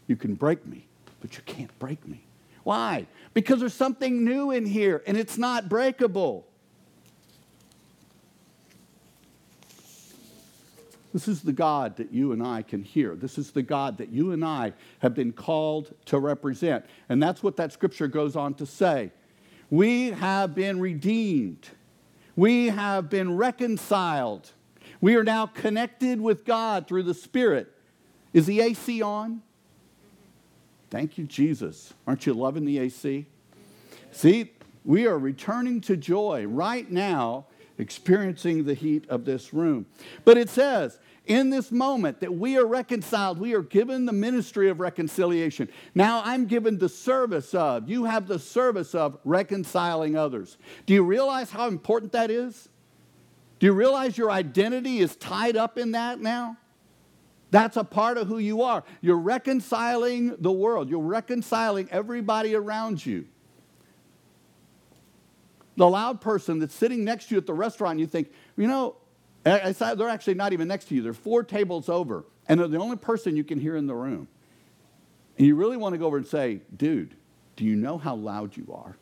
You 0.08 0.16
can 0.16 0.34
break 0.34 0.66
me, 0.66 0.88
but 1.20 1.36
you 1.36 1.42
can't 1.46 1.76
break 1.78 2.06
me. 2.08 2.24
Why? 2.64 3.06
Because 3.34 3.60
there's 3.60 3.72
something 3.74 4.24
new 4.24 4.50
in 4.50 4.66
here 4.66 5.00
and 5.06 5.16
it's 5.16 5.38
not 5.38 5.68
breakable. 5.68 6.48
This 11.12 11.28
is 11.28 11.42
the 11.42 11.52
God 11.52 11.96
that 11.96 12.12
you 12.12 12.32
and 12.32 12.42
I 12.42 12.62
can 12.62 12.82
hear. 12.82 13.14
This 13.14 13.36
is 13.36 13.50
the 13.50 13.62
God 13.62 13.98
that 13.98 14.08
you 14.08 14.32
and 14.32 14.44
I 14.44 14.72
have 15.00 15.14
been 15.14 15.32
called 15.32 15.94
to 16.06 16.18
represent. 16.18 16.86
And 17.08 17.22
that's 17.22 17.42
what 17.42 17.56
that 17.56 17.72
scripture 17.72 18.08
goes 18.08 18.34
on 18.34 18.54
to 18.54 18.66
say. 18.66 19.12
We 19.70 20.10
have 20.10 20.54
been 20.54 20.80
redeemed, 20.80 21.68
we 22.36 22.68
have 22.68 23.10
been 23.10 23.36
reconciled. 23.36 24.50
We 25.00 25.16
are 25.16 25.24
now 25.24 25.46
connected 25.46 26.20
with 26.20 26.44
God 26.44 26.86
through 26.86 27.02
the 27.02 27.14
Spirit. 27.14 27.72
Is 28.32 28.46
the 28.46 28.60
AC 28.60 29.02
on? 29.02 29.42
Thank 30.90 31.18
you, 31.18 31.24
Jesus. 31.24 31.92
Aren't 32.06 32.24
you 32.24 32.34
loving 32.34 32.64
the 32.64 32.78
AC? 32.78 33.26
See, 34.12 34.52
we 34.84 35.06
are 35.06 35.18
returning 35.18 35.80
to 35.82 35.96
joy 35.96 36.46
right 36.46 36.88
now 36.88 37.46
experiencing 37.78 38.64
the 38.64 38.74
heat 38.74 39.08
of 39.08 39.24
this 39.24 39.52
room. 39.52 39.86
But 40.24 40.38
it 40.38 40.48
says, 40.48 40.98
in 41.26 41.50
this 41.50 41.70
moment 41.70 42.20
that 42.20 42.34
we 42.34 42.58
are 42.58 42.66
reconciled, 42.66 43.38
we 43.38 43.54
are 43.54 43.62
given 43.62 44.06
the 44.06 44.12
ministry 44.12 44.68
of 44.68 44.80
reconciliation. 44.80 45.68
Now 45.94 46.22
I'm 46.24 46.46
given 46.46 46.78
the 46.78 46.88
service 46.88 47.54
of, 47.54 47.88
you 47.88 48.04
have 48.04 48.26
the 48.26 48.38
service 48.38 48.94
of 48.94 49.18
reconciling 49.24 50.16
others. 50.16 50.56
Do 50.86 50.94
you 50.94 51.04
realize 51.04 51.50
how 51.50 51.68
important 51.68 52.12
that 52.12 52.30
is? 52.30 52.68
Do 53.60 53.66
you 53.66 53.72
realize 53.72 54.18
your 54.18 54.30
identity 54.30 54.98
is 54.98 55.14
tied 55.14 55.56
up 55.56 55.78
in 55.78 55.92
that 55.92 56.20
now? 56.20 56.56
That's 57.52 57.76
a 57.76 57.84
part 57.84 58.18
of 58.18 58.26
who 58.26 58.38
you 58.38 58.62
are. 58.62 58.82
You're 59.00 59.18
reconciling 59.18 60.36
the 60.38 60.50
world, 60.50 60.88
you're 60.88 61.00
reconciling 61.00 61.88
everybody 61.92 62.54
around 62.54 63.04
you 63.04 63.26
the 65.76 65.88
loud 65.88 66.20
person 66.20 66.58
that's 66.58 66.74
sitting 66.74 67.04
next 67.04 67.28
to 67.28 67.34
you 67.34 67.38
at 67.38 67.46
the 67.46 67.54
restaurant, 67.54 67.98
you 67.98 68.06
think, 68.06 68.30
you 68.56 68.66
know, 68.66 68.96
they're 69.44 70.08
actually 70.08 70.34
not 70.34 70.52
even 70.52 70.68
next 70.68 70.86
to 70.86 70.94
you. 70.94 71.02
They're 71.02 71.12
four 71.12 71.42
tables 71.42 71.88
over, 71.88 72.24
and 72.48 72.60
they're 72.60 72.68
the 72.68 72.78
only 72.78 72.96
person 72.96 73.36
you 73.36 73.44
can 73.44 73.58
hear 73.58 73.76
in 73.76 73.86
the 73.86 73.94
room. 73.94 74.28
And 75.38 75.46
you 75.46 75.56
really 75.56 75.76
want 75.76 75.94
to 75.94 75.98
go 75.98 76.06
over 76.06 76.18
and 76.18 76.26
say, 76.26 76.60
dude, 76.76 77.14
do 77.56 77.64
you 77.64 77.74
know 77.74 77.98
how 77.98 78.14
loud 78.14 78.56
you 78.56 78.72
are? 78.72 78.96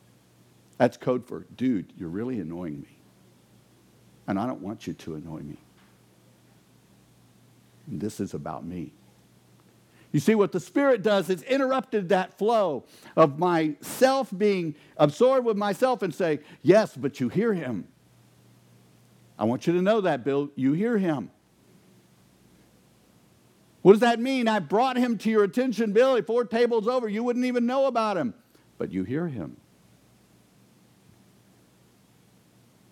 That's 0.78 0.96
code 0.96 1.26
for, 1.26 1.46
dude, 1.56 1.92
you're 1.98 2.08
really 2.08 2.40
annoying 2.40 2.80
me. 2.80 2.96
And 4.26 4.38
I 4.38 4.46
don't 4.46 4.62
want 4.62 4.86
you 4.86 4.94
to 4.94 5.16
annoy 5.16 5.40
me. 5.40 5.58
This 7.88 8.20
is 8.20 8.32
about 8.32 8.64
me. 8.64 8.92
You 10.12 10.18
see, 10.20 10.34
what 10.34 10.52
the 10.52 10.60
Spirit 10.60 11.02
does 11.02 11.30
is 11.30 11.42
interrupted 11.42 12.08
that 12.08 12.36
flow 12.36 12.84
of 13.16 13.38
myself 13.38 14.28
being 14.36 14.74
absorbed 14.96 15.46
with 15.46 15.56
myself 15.56 16.02
and 16.02 16.14
say, 16.14 16.40
Yes, 16.62 16.96
but 16.96 17.20
you 17.20 17.28
hear 17.28 17.54
Him. 17.54 17.86
I 19.38 19.44
want 19.44 19.66
you 19.66 19.72
to 19.74 19.82
know 19.82 20.00
that, 20.00 20.24
Bill. 20.24 20.50
You 20.56 20.72
hear 20.72 20.98
Him. 20.98 21.30
What 23.82 23.92
does 23.92 24.00
that 24.00 24.20
mean? 24.20 24.48
I 24.48 24.58
brought 24.58 24.96
Him 24.96 25.16
to 25.18 25.30
your 25.30 25.44
attention, 25.44 25.92
Billy, 25.92 26.22
four 26.22 26.44
tables 26.44 26.88
over. 26.88 27.08
You 27.08 27.22
wouldn't 27.22 27.46
even 27.46 27.64
know 27.64 27.86
about 27.86 28.16
Him, 28.16 28.34
but 28.78 28.90
you 28.90 29.04
hear 29.04 29.28
Him. 29.28 29.56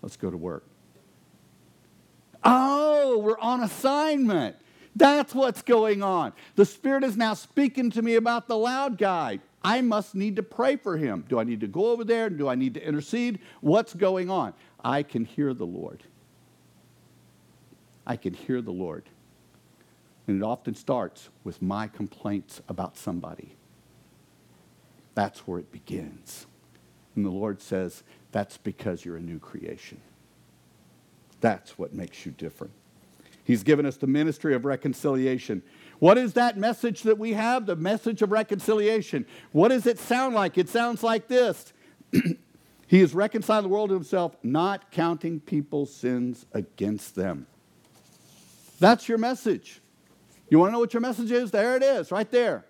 Let's 0.00 0.16
go 0.16 0.30
to 0.30 0.36
work. 0.36 0.64
Oh, 2.44 3.18
we're 3.18 3.38
on 3.38 3.62
assignment. 3.62 4.56
That's 4.98 5.32
what's 5.32 5.62
going 5.62 6.02
on. 6.02 6.32
The 6.56 6.64
Spirit 6.64 7.04
is 7.04 7.16
now 7.16 7.34
speaking 7.34 7.90
to 7.92 8.02
me 8.02 8.16
about 8.16 8.48
the 8.48 8.56
loud 8.56 8.98
guy. 8.98 9.38
I 9.62 9.80
must 9.80 10.16
need 10.16 10.36
to 10.36 10.42
pray 10.42 10.74
for 10.74 10.96
him. 10.96 11.24
Do 11.28 11.38
I 11.38 11.44
need 11.44 11.60
to 11.60 11.68
go 11.68 11.92
over 11.92 12.02
there? 12.02 12.28
Do 12.28 12.48
I 12.48 12.56
need 12.56 12.74
to 12.74 12.84
intercede? 12.84 13.38
What's 13.60 13.94
going 13.94 14.28
on? 14.28 14.54
I 14.84 15.04
can 15.04 15.24
hear 15.24 15.54
the 15.54 15.66
Lord. 15.66 16.02
I 18.06 18.16
can 18.16 18.34
hear 18.34 18.60
the 18.60 18.72
Lord. 18.72 19.04
And 20.26 20.42
it 20.42 20.44
often 20.44 20.74
starts 20.74 21.28
with 21.44 21.62
my 21.62 21.86
complaints 21.86 22.60
about 22.68 22.96
somebody. 22.96 23.54
That's 25.14 25.40
where 25.40 25.60
it 25.60 25.70
begins. 25.70 26.46
And 27.14 27.24
the 27.24 27.30
Lord 27.30 27.62
says, 27.62 28.02
That's 28.32 28.58
because 28.58 29.04
you're 29.04 29.16
a 29.16 29.20
new 29.20 29.38
creation. 29.38 30.00
That's 31.40 31.78
what 31.78 31.94
makes 31.94 32.26
you 32.26 32.32
different. 32.32 32.72
He's 33.48 33.62
given 33.62 33.86
us 33.86 33.96
the 33.96 34.06
ministry 34.06 34.54
of 34.54 34.66
reconciliation. 34.66 35.62
What 36.00 36.18
is 36.18 36.34
that 36.34 36.58
message 36.58 37.04
that 37.04 37.18
we 37.18 37.32
have? 37.32 37.64
The 37.64 37.76
message 37.76 38.20
of 38.20 38.30
reconciliation. 38.30 39.24
What 39.52 39.68
does 39.68 39.86
it 39.86 39.98
sound 39.98 40.34
like? 40.34 40.58
It 40.58 40.68
sounds 40.68 41.02
like 41.02 41.28
this 41.28 41.72
He 42.86 43.00
has 43.00 43.14
reconciled 43.14 43.64
the 43.64 43.70
world 43.70 43.88
to 43.88 43.94
himself, 43.94 44.36
not 44.42 44.90
counting 44.90 45.40
people's 45.40 45.94
sins 45.94 46.44
against 46.52 47.14
them. 47.14 47.46
That's 48.80 49.08
your 49.08 49.16
message. 49.16 49.80
You 50.50 50.58
want 50.58 50.68
to 50.68 50.72
know 50.74 50.80
what 50.80 50.92
your 50.92 51.00
message 51.00 51.32
is? 51.32 51.50
There 51.50 51.74
it 51.74 51.82
is, 51.82 52.12
right 52.12 52.30
there. 52.30 52.66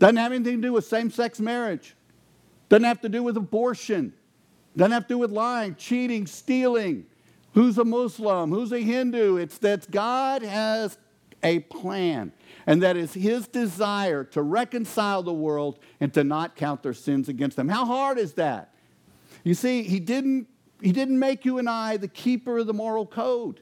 Doesn't 0.00 0.16
have 0.16 0.32
anything 0.32 0.56
to 0.56 0.68
do 0.68 0.72
with 0.72 0.86
same 0.86 1.12
sex 1.12 1.38
marriage, 1.38 1.94
doesn't 2.68 2.82
have 2.82 3.00
to 3.02 3.08
do 3.08 3.22
with 3.22 3.36
abortion, 3.36 4.12
doesn't 4.76 4.90
have 4.90 5.04
to 5.04 5.14
do 5.14 5.18
with 5.18 5.30
lying, 5.30 5.76
cheating, 5.76 6.26
stealing 6.26 7.06
who's 7.54 7.78
a 7.78 7.84
Muslim, 7.84 8.50
who's 8.50 8.72
a 8.72 8.80
Hindu. 8.80 9.36
It's 9.36 9.58
that 9.58 9.90
God 9.90 10.42
has 10.42 10.98
a 11.42 11.60
plan, 11.60 12.32
and 12.66 12.82
that 12.82 12.96
is 12.96 13.14
His 13.14 13.46
desire 13.46 14.24
to 14.24 14.42
reconcile 14.42 15.22
the 15.22 15.32
world 15.32 15.78
and 16.00 16.12
to 16.14 16.24
not 16.24 16.56
count 16.56 16.82
their 16.82 16.94
sins 16.94 17.28
against 17.28 17.56
them. 17.56 17.68
How 17.68 17.84
hard 17.86 18.18
is 18.18 18.34
that? 18.34 18.74
You 19.42 19.54
see, 19.54 19.82
He 19.82 20.00
didn't, 20.00 20.48
he 20.80 20.92
didn't 20.92 21.18
make 21.18 21.44
you 21.44 21.58
and 21.58 21.68
I 21.68 21.96
the 21.96 22.08
keeper 22.08 22.58
of 22.58 22.66
the 22.66 22.74
moral 22.74 23.06
code. 23.06 23.60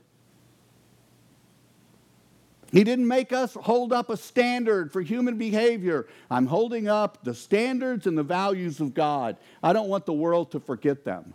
He 2.73 2.85
didn't 2.85 3.07
make 3.07 3.35
us 3.35 3.53
hold 3.53 3.93
up 3.93 4.09
a 4.09 4.17
standard 4.17 4.93
for 4.93 5.03
human 5.03 5.37
behavior. 5.37 6.07
I'm 6.31 6.47
holding 6.47 6.89
up 6.89 7.23
the 7.23 7.35
standards 7.35 8.07
and 8.07 8.17
the 8.17 8.23
values 8.23 8.81
of 8.81 8.95
God. 8.95 9.37
I 9.63 9.75
don't 9.75 9.91
want 9.91 10.07
the 10.07 10.15
world 10.15 10.53
to 10.53 10.61
forget 10.61 11.05
them. 11.05 11.35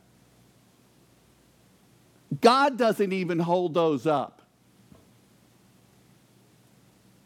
God 2.41 2.77
doesn't 2.77 3.13
even 3.13 3.39
hold 3.39 3.73
those 3.73 4.05
up. 4.05 4.41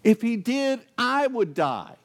If 0.04 0.22
he 0.22 0.36
did, 0.38 0.82
I 0.98 1.28
would 1.28 1.54
die. 1.54 1.96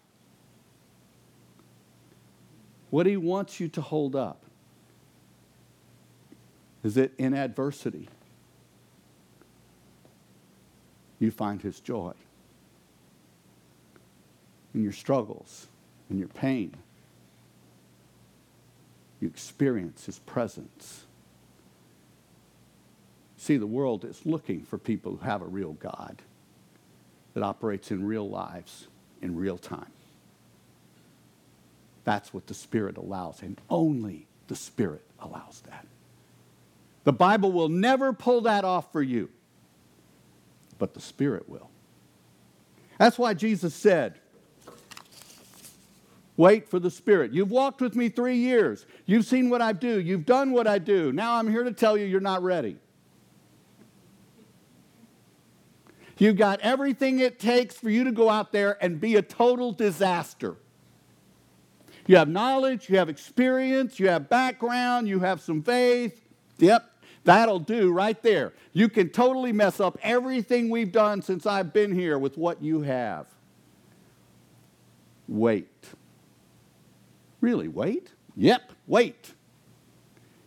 What 2.90 3.06
he 3.06 3.16
wants 3.16 3.58
you 3.60 3.68
to 3.68 3.80
hold 3.80 4.14
up 4.14 4.42
is 6.84 6.94
that 6.94 7.18
in 7.18 7.34
adversity, 7.34 8.08
you 11.18 11.30
find 11.30 11.60
his 11.60 11.80
joy. 11.80 12.12
In 14.74 14.82
your 14.82 14.92
struggles, 14.92 15.68
in 16.10 16.18
your 16.18 16.28
pain, 16.28 16.74
you 19.20 19.28
experience 19.28 20.04
his 20.04 20.18
presence. 20.20 21.05
See, 23.46 23.58
the 23.58 23.64
world 23.64 24.04
is 24.04 24.26
looking 24.26 24.64
for 24.64 24.76
people 24.76 25.12
who 25.12 25.24
have 25.24 25.40
a 25.40 25.44
real 25.44 25.74
God 25.74 26.20
that 27.34 27.44
operates 27.44 27.92
in 27.92 28.04
real 28.04 28.28
lives 28.28 28.88
in 29.22 29.36
real 29.36 29.56
time. 29.56 29.86
That's 32.02 32.34
what 32.34 32.48
the 32.48 32.54
Spirit 32.54 32.96
allows, 32.96 33.42
and 33.42 33.60
only 33.70 34.26
the 34.48 34.56
Spirit 34.56 35.04
allows 35.20 35.62
that. 35.68 35.86
The 37.04 37.12
Bible 37.12 37.52
will 37.52 37.68
never 37.68 38.12
pull 38.12 38.40
that 38.40 38.64
off 38.64 38.90
for 38.90 39.00
you, 39.00 39.30
but 40.80 40.94
the 40.94 41.00
Spirit 41.00 41.48
will. 41.48 41.70
That's 42.98 43.16
why 43.16 43.32
Jesus 43.34 43.76
said, 43.76 44.18
Wait 46.36 46.68
for 46.68 46.80
the 46.80 46.90
Spirit. 46.90 47.32
You've 47.32 47.52
walked 47.52 47.80
with 47.80 47.94
me 47.94 48.08
three 48.08 48.38
years. 48.38 48.86
You've 49.04 49.24
seen 49.24 49.50
what 49.50 49.62
I 49.62 49.72
do. 49.72 50.00
You've 50.00 50.26
done 50.26 50.50
what 50.50 50.66
I 50.66 50.80
do. 50.80 51.12
Now 51.12 51.36
I'm 51.36 51.48
here 51.48 51.62
to 51.62 51.70
tell 51.70 51.96
you 51.96 52.06
you're 52.06 52.18
not 52.20 52.42
ready. 52.42 52.78
You've 56.18 56.36
got 56.36 56.60
everything 56.60 57.20
it 57.20 57.38
takes 57.38 57.74
for 57.74 57.90
you 57.90 58.04
to 58.04 58.12
go 58.12 58.30
out 58.30 58.52
there 58.52 58.82
and 58.82 59.00
be 59.00 59.16
a 59.16 59.22
total 59.22 59.72
disaster. 59.72 60.56
You 62.06 62.16
have 62.16 62.28
knowledge, 62.28 62.88
you 62.88 62.98
have 62.98 63.08
experience, 63.08 63.98
you 63.98 64.08
have 64.08 64.28
background, 64.28 65.08
you 65.08 65.20
have 65.20 65.40
some 65.40 65.62
faith. 65.62 66.22
Yep, 66.58 66.88
that'll 67.24 67.58
do 67.58 67.92
right 67.92 68.22
there. 68.22 68.52
You 68.72 68.88
can 68.88 69.10
totally 69.10 69.52
mess 69.52 69.80
up 69.80 69.98
everything 70.02 70.70
we've 70.70 70.92
done 70.92 71.20
since 71.20 71.44
I've 71.46 71.72
been 71.72 71.92
here 71.92 72.18
with 72.18 72.38
what 72.38 72.62
you 72.62 72.82
have. 72.82 73.26
Wait. 75.28 75.68
Really, 77.40 77.68
wait? 77.68 78.12
Yep, 78.36 78.72
wait. 78.86 79.32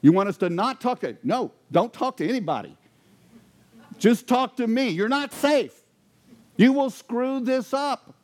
You 0.02 0.14
want 0.14 0.30
us 0.30 0.38
to 0.38 0.50
not 0.50 0.80
talk 0.80 1.02
to? 1.02 1.18
No, 1.24 1.52
don't 1.72 1.92
talk 1.92 2.18
to 2.18 2.28
anybody. 2.28 2.78
Just 4.00 4.27
talk 4.27 4.58
to 4.58 4.68
me. 4.68 4.89
You're 4.89 5.10
not 5.10 5.34
safe. 5.34 5.79
You 6.56 6.74
will 6.74 6.89
screw 6.89 7.41
this 7.41 7.74
up. 7.74 8.15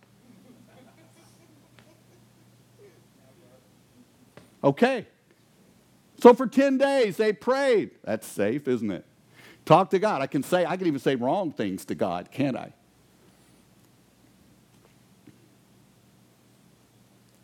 Okay. 4.64 5.06
So 6.22 6.34
for 6.34 6.48
10 6.48 6.78
days 6.78 7.18
they 7.18 7.34
prayed. 7.34 7.92
That's 8.04 8.26
safe, 8.26 8.68
isn't 8.68 8.90
it? 8.90 9.06
Talk 9.66 9.90
to 9.92 10.00
God. 10.00 10.22
I 10.22 10.28
can 10.28 10.44
say, 10.44 10.66
I 10.66 10.78
can 10.78 10.88
even 10.88 11.00
say 11.00 11.16
wrong 11.16 11.52
things 11.52 11.86
to 11.86 11.96
God, 11.96 12.32
can't 12.32 12.56
I? 12.56 12.74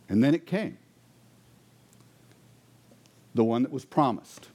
And 0.09 0.23
then 0.23 0.33
it 0.33 0.45
came. 0.45 0.77
The 3.33 3.43
one 3.43 3.63
that 3.63 3.71
was 3.71 3.85
promised. 3.85 4.49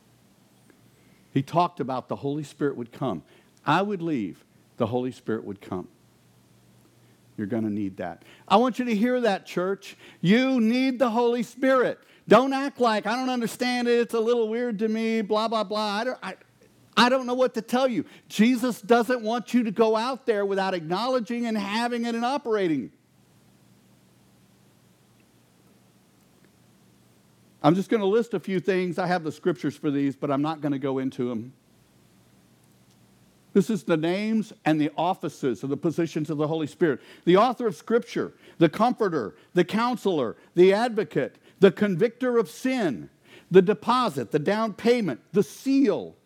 He 1.32 1.42
talked 1.42 1.80
about 1.80 2.08
the 2.08 2.16
Holy 2.16 2.42
Spirit 2.42 2.76
would 2.76 2.92
come. 2.92 3.22
I 3.66 3.82
would 3.82 4.00
leave, 4.00 4.44
the 4.76 4.86
Holy 4.86 5.10
Spirit 5.10 5.44
would 5.44 5.60
come. 5.60 5.88
You're 7.36 7.46
going 7.46 7.64
to 7.64 7.70
need 7.70 7.98
that. 7.98 8.22
I 8.48 8.56
want 8.56 8.78
you 8.78 8.86
to 8.86 8.94
hear 8.94 9.20
that, 9.20 9.44
church. 9.44 9.96
You 10.20 10.60
need 10.60 10.98
the 10.98 11.10
Holy 11.10 11.42
Spirit. 11.42 11.98
Don't 12.28 12.52
act 12.52 12.80
like 12.80 13.06
I 13.06 13.14
don't 13.14 13.28
understand 13.28 13.88
it. 13.88 14.00
It's 14.00 14.14
a 14.14 14.20
little 14.20 14.48
weird 14.48 14.78
to 14.78 14.88
me, 14.88 15.20
blah, 15.20 15.48
blah, 15.48 15.64
blah. 15.64 15.98
I 15.98 16.04
don't, 16.04 16.18
I, 16.22 16.34
I 16.96 17.08
don't 17.08 17.26
know 17.26 17.34
what 17.34 17.54
to 17.54 17.62
tell 17.62 17.86
you. 17.86 18.06
Jesus 18.28 18.80
doesn't 18.80 19.20
want 19.20 19.52
you 19.52 19.64
to 19.64 19.70
go 19.70 19.96
out 19.96 20.24
there 20.24 20.46
without 20.46 20.72
acknowledging 20.72 21.46
and 21.46 21.58
having 21.58 22.06
it 22.06 22.14
and 22.14 22.24
operating. 22.24 22.90
I'm 27.62 27.74
just 27.74 27.90
going 27.90 28.00
to 28.00 28.06
list 28.06 28.32
a 28.32 28.40
few 28.40 28.60
things. 28.60 28.98
I 28.98 29.06
have 29.08 29.24
the 29.24 29.32
scriptures 29.32 29.76
for 29.76 29.90
these, 29.90 30.16
but 30.16 30.30
I'm 30.30 30.42
not 30.42 30.60
going 30.60 30.72
to 30.72 30.78
go 30.78 30.98
into 30.98 31.28
them. 31.28 31.52
This 33.56 33.70
is 33.70 33.84
the 33.84 33.96
names 33.96 34.52
and 34.66 34.78
the 34.78 34.90
offices 34.98 35.62
of 35.62 35.70
the 35.70 35.78
positions 35.78 36.28
of 36.28 36.36
the 36.36 36.46
Holy 36.46 36.66
Spirit. 36.66 37.00
The 37.24 37.38
author 37.38 37.66
of 37.66 37.74
Scripture, 37.74 38.34
the 38.58 38.68
comforter, 38.68 39.34
the 39.54 39.64
counselor, 39.64 40.36
the 40.54 40.74
advocate, 40.74 41.38
the 41.60 41.72
convictor 41.72 42.36
of 42.36 42.50
sin, 42.50 43.08
the 43.50 43.62
deposit, 43.62 44.30
the 44.30 44.38
down 44.38 44.74
payment, 44.74 45.22
the 45.32 45.42
seal, 45.42 46.16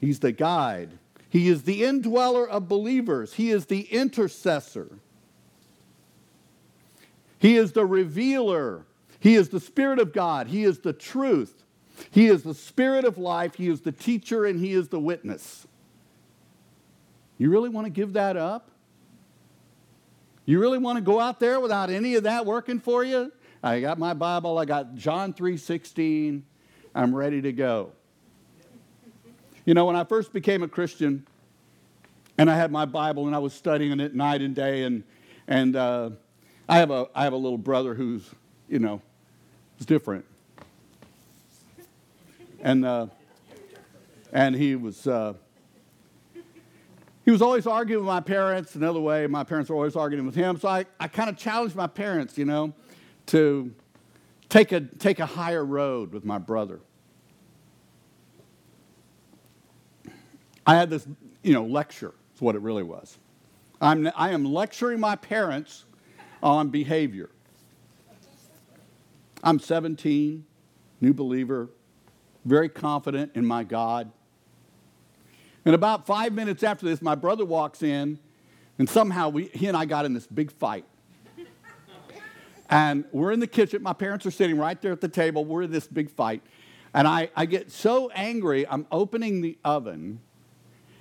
He's 0.00 0.20
the 0.20 0.32
guide. 0.32 0.98
He 1.28 1.48
is 1.48 1.64
the 1.64 1.84
indweller 1.84 2.48
of 2.48 2.66
believers. 2.66 3.34
He 3.34 3.50
is 3.50 3.66
the 3.66 3.82
intercessor. 3.82 4.98
He 7.38 7.58
is 7.58 7.72
the 7.72 7.84
revealer. 7.84 8.86
He 9.20 9.34
is 9.34 9.50
the 9.50 9.60
Spirit 9.60 9.98
of 9.98 10.14
God. 10.14 10.46
He 10.46 10.64
is 10.64 10.78
the 10.78 10.94
truth. 10.94 11.63
He 12.10 12.26
is 12.26 12.42
the 12.42 12.54
Spirit 12.54 13.04
of 13.04 13.18
life. 13.18 13.54
He 13.54 13.68
is 13.68 13.80
the 13.80 13.92
teacher 13.92 14.44
and 14.44 14.58
He 14.58 14.72
is 14.72 14.88
the 14.88 15.00
witness. 15.00 15.66
You 17.38 17.50
really 17.50 17.68
want 17.68 17.86
to 17.86 17.90
give 17.90 18.12
that 18.14 18.36
up? 18.36 18.70
You 20.46 20.60
really 20.60 20.78
want 20.78 20.96
to 20.96 21.02
go 21.02 21.20
out 21.20 21.40
there 21.40 21.58
without 21.58 21.90
any 21.90 22.14
of 22.14 22.24
that 22.24 22.44
working 22.44 22.78
for 22.78 23.02
you? 23.02 23.32
I 23.62 23.80
got 23.80 23.98
my 23.98 24.12
Bible. 24.12 24.58
I 24.58 24.66
got 24.66 24.94
John 24.94 25.32
3:16. 25.32 26.42
I'm 26.94 27.14
ready 27.14 27.40
to 27.42 27.52
go. 27.52 27.92
You 29.64 29.72
know, 29.72 29.86
when 29.86 29.96
I 29.96 30.04
first 30.04 30.32
became 30.32 30.62
a 30.62 30.68
Christian 30.68 31.26
and 32.36 32.50
I 32.50 32.56
had 32.56 32.70
my 32.70 32.84
Bible 32.84 33.26
and 33.26 33.34
I 33.34 33.38
was 33.38 33.54
studying 33.54 33.98
it 34.00 34.14
night 34.14 34.42
and 34.42 34.54
day, 34.54 34.82
and, 34.82 35.02
and 35.48 35.74
uh, 35.74 36.10
I, 36.68 36.78
have 36.78 36.90
a, 36.90 37.08
I 37.14 37.24
have 37.24 37.32
a 37.32 37.38
little 37.38 37.58
brother 37.58 37.94
who's, 37.94 38.28
you 38.68 38.78
know, 38.78 39.00
is 39.78 39.86
different. 39.86 40.26
And, 42.64 42.84
uh, 42.84 43.06
and 44.32 44.56
he 44.56 44.74
was. 44.74 45.06
Uh, 45.06 45.34
he 47.24 47.30
was 47.30 47.40
always 47.40 47.66
arguing 47.66 48.04
with 48.04 48.12
my 48.12 48.20
parents 48.20 48.74
another 48.74 49.00
way. 49.00 49.26
My 49.26 49.44
parents 49.44 49.70
were 49.70 49.76
always 49.76 49.96
arguing 49.96 50.26
with 50.26 50.34
him. 50.34 50.58
So 50.58 50.68
I, 50.68 50.84
I 51.00 51.08
kind 51.08 51.30
of 51.30 51.38
challenged 51.38 51.74
my 51.74 51.86
parents, 51.86 52.36
you 52.36 52.44
know, 52.44 52.74
to 53.26 53.72
take 54.50 54.72
a, 54.72 54.80
take 54.80 55.20
a 55.20 55.26
higher 55.26 55.64
road 55.64 56.12
with 56.12 56.26
my 56.26 56.36
brother. 56.36 56.80
I 60.66 60.74
had 60.74 60.90
this, 60.90 61.06
you 61.42 61.54
know, 61.54 61.64
lecture, 61.64 62.12
is 62.34 62.42
what 62.42 62.56
it 62.56 62.60
really 62.60 62.82
was. 62.82 63.16
I'm, 63.80 64.10
I 64.14 64.32
am 64.32 64.44
lecturing 64.44 65.00
my 65.00 65.16
parents 65.16 65.86
on 66.42 66.68
behavior. 66.68 67.30
I'm 69.42 69.58
17, 69.58 70.44
new 71.00 71.14
believer, 71.14 71.70
very 72.44 72.68
confident 72.68 73.32
in 73.34 73.44
my 73.44 73.64
God. 73.64 74.10
And 75.64 75.74
about 75.74 76.06
five 76.06 76.32
minutes 76.32 76.62
after 76.62 76.86
this, 76.86 77.00
my 77.00 77.14
brother 77.14 77.44
walks 77.44 77.82
in, 77.82 78.18
and 78.78 78.88
somehow 78.88 79.30
we, 79.30 79.46
he 79.54 79.66
and 79.66 79.76
I 79.76 79.84
got 79.86 80.04
in 80.04 80.12
this 80.12 80.26
big 80.26 80.50
fight. 80.50 80.84
and 82.68 83.04
we're 83.12 83.32
in 83.32 83.40
the 83.40 83.46
kitchen. 83.46 83.82
My 83.82 83.92
parents 83.92 84.26
are 84.26 84.30
sitting 84.30 84.58
right 84.58 84.80
there 84.80 84.92
at 84.92 85.00
the 85.00 85.08
table. 85.08 85.44
We're 85.44 85.62
in 85.62 85.72
this 85.72 85.86
big 85.86 86.10
fight. 86.10 86.42
And 86.92 87.08
I, 87.08 87.30
I 87.34 87.46
get 87.46 87.72
so 87.72 88.10
angry, 88.10 88.66
I'm 88.68 88.86
opening 88.92 89.40
the 89.40 89.58
oven 89.64 90.20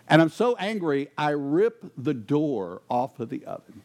and 0.08 0.22
I'm 0.22 0.30
so 0.30 0.56
angry, 0.58 1.10
I 1.18 1.30
rip 1.30 1.92
the 1.98 2.14
door 2.14 2.82
off 2.90 3.20
of 3.20 3.30
the 3.30 3.46
oven. 3.46 3.83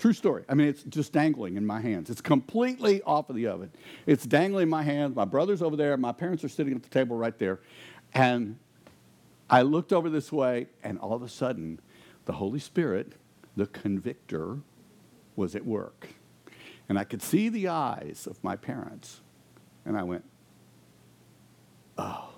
True 0.00 0.14
story. 0.14 0.44
I 0.48 0.54
mean, 0.54 0.66
it's 0.66 0.82
just 0.84 1.12
dangling 1.12 1.58
in 1.58 1.66
my 1.66 1.78
hands. 1.78 2.08
It's 2.08 2.22
completely 2.22 3.02
off 3.02 3.28
of 3.28 3.36
the 3.36 3.48
oven. 3.48 3.70
It's 4.06 4.24
dangling 4.24 4.62
in 4.62 4.68
my 4.70 4.82
hands. 4.82 5.14
My 5.14 5.26
brother's 5.26 5.60
over 5.60 5.76
there. 5.76 5.94
My 5.98 6.12
parents 6.12 6.42
are 6.42 6.48
sitting 6.48 6.74
at 6.74 6.82
the 6.82 6.88
table 6.88 7.16
right 7.16 7.38
there. 7.38 7.60
And 8.14 8.58
I 9.50 9.60
looked 9.60 9.92
over 9.92 10.08
this 10.08 10.32
way, 10.32 10.68
and 10.82 10.98
all 10.98 11.12
of 11.12 11.22
a 11.22 11.28
sudden, 11.28 11.80
the 12.24 12.32
Holy 12.32 12.60
Spirit, 12.60 13.12
the 13.56 13.66
convictor, 13.66 14.60
was 15.36 15.54
at 15.54 15.66
work. 15.66 16.08
And 16.88 16.98
I 16.98 17.04
could 17.04 17.20
see 17.20 17.50
the 17.50 17.68
eyes 17.68 18.26
of 18.26 18.42
my 18.42 18.56
parents. 18.56 19.20
And 19.84 19.98
I 19.98 20.02
went, 20.02 20.24
oh. 21.98 22.30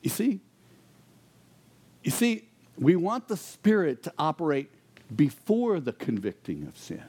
You 0.00 0.08
see, 0.08 0.40
you 2.02 2.10
see, 2.10 2.48
we 2.78 2.96
want 2.96 3.28
the 3.28 3.36
Spirit 3.36 4.04
to 4.04 4.12
operate 4.18 4.70
before 5.14 5.80
the 5.80 5.92
convicting 5.92 6.66
of 6.66 6.76
sin. 6.76 7.04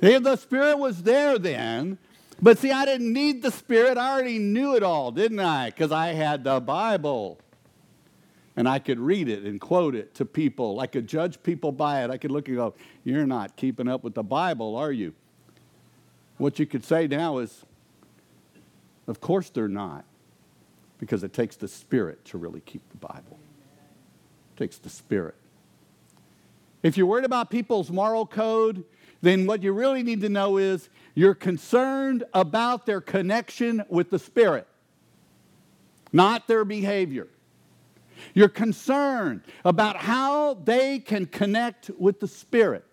the 0.00 0.36
Spirit 0.36 0.78
was 0.78 1.02
there 1.02 1.38
then, 1.38 1.98
but 2.42 2.58
see, 2.58 2.70
I 2.70 2.84
didn't 2.84 3.12
need 3.12 3.42
the 3.42 3.50
Spirit. 3.50 3.98
I 3.98 4.12
already 4.12 4.38
knew 4.38 4.74
it 4.74 4.82
all, 4.82 5.10
didn't 5.10 5.40
I? 5.40 5.70
Because 5.70 5.92
I 5.92 6.08
had 6.08 6.44
the 6.44 6.60
Bible. 6.60 7.38
And 8.56 8.68
I 8.68 8.78
could 8.78 8.98
read 8.98 9.28
it 9.28 9.44
and 9.44 9.60
quote 9.60 9.94
it 9.94 10.14
to 10.16 10.24
people. 10.24 10.80
I 10.80 10.86
could 10.86 11.06
judge 11.06 11.42
people 11.42 11.72
by 11.72 12.02
it. 12.04 12.10
I 12.10 12.16
could 12.16 12.30
look 12.30 12.48
and 12.48 12.56
go, 12.56 12.74
You're 13.04 13.26
not 13.26 13.56
keeping 13.56 13.88
up 13.88 14.02
with 14.02 14.14
the 14.14 14.22
Bible, 14.22 14.76
are 14.76 14.92
you? 14.92 15.14
What 16.38 16.58
you 16.58 16.66
could 16.66 16.84
say 16.84 17.06
now 17.06 17.38
is, 17.38 17.64
Of 19.06 19.20
course 19.20 19.50
they're 19.50 19.68
not 19.68 20.04
because 20.98 21.22
it 21.22 21.32
takes 21.32 21.56
the 21.56 21.68
Spirit 21.68 22.24
to 22.26 22.38
really 22.38 22.60
keep 22.60 22.82
the 22.90 22.96
Bible. 22.96 23.38
It 24.54 24.58
takes 24.58 24.78
the 24.78 24.90
Spirit. 24.90 25.34
If 26.82 26.96
you're 26.96 27.06
worried 27.06 27.24
about 27.24 27.50
people's 27.50 27.90
moral 27.90 28.26
code, 28.26 28.84
then 29.22 29.46
what 29.46 29.62
you 29.62 29.72
really 29.72 30.02
need 30.02 30.20
to 30.22 30.28
know 30.28 30.56
is 30.56 30.88
you're 31.14 31.34
concerned 31.34 32.24
about 32.32 32.86
their 32.86 33.00
connection 33.00 33.84
with 33.88 34.10
the 34.10 34.18
Spirit, 34.18 34.66
not 36.12 36.48
their 36.48 36.64
behavior. 36.64 37.28
You're 38.34 38.48
concerned 38.48 39.42
about 39.64 39.96
how 39.96 40.54
they 40.54 40.98
can 40.98 41.26
connect 41.26 41.90
with 41.98 42.20
the 42.20 42.28
Spirit. 42.28 42.84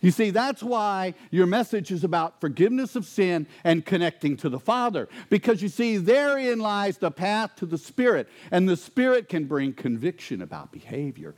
You 0.00 0.10
see, 0.10 0.30
that's 0.30 0.62
why 0.62 1.14
your 1.30 1.46
message 1.46 1.90
is 1.90 2.02
about 2.02 2.40
forgiveness 2.40 2.96
of 2.96 3.04
sin 3.04 3.46
and 3.62 3.84
connecting 3.84 4.36
to 4.38 4.48
the 4.48 4.58
Father. 4.58 5.08
Because 5.28 5.62
you 5.62 5.68
see, 5.68 5.98
therein 5.98 6.58
lies 6.58 6.98
the 6.98 7.10
path 7.10 7.56
to 7.56 7.66
the 7.66 7.78
Spirit, 7.78 8.28
and 8.50 8.68
the 8.68 8.76
Spirit 8.76 9.28
can 9.28 9.44
bring 9.44 9.72
conviction 9.72 10.42
about 10.42 10.72
behavior. 10.72 11.34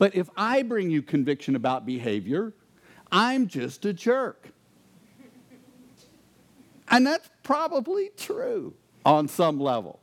But 0.00 0.16
if 0.16 0.30
I 0.34 0.62
bring 0.62 0.90
you 0.90 1.02
conviction 1.02 1.54
about 1.54 1.84
behavior, 1.84 2.54
I'm 3.12 3.48
just 3.48 3.84
a 3.84 3.92
jerk. 3.92 4.48
And 6.88 7.06
that's 7.06 7.28
probably 7.42 8.08
true 8.16 8.72
on 9.04 9.28
some 9.28 9.60
level. 9.60 10.00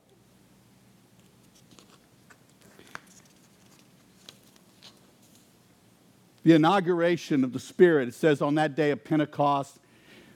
the 6.43 6.53
inauguration 6.53 7.43
of 7.43 7.51
the 7.51 7.59
Spirit. 7.59 8.07
It 8.07 8.13
says 8.13 8.41
on 8.41 8.55
that 8.55 8.73
day 8.73 8.91
of 8.91 9.03
Pentecost, 9.03 9.79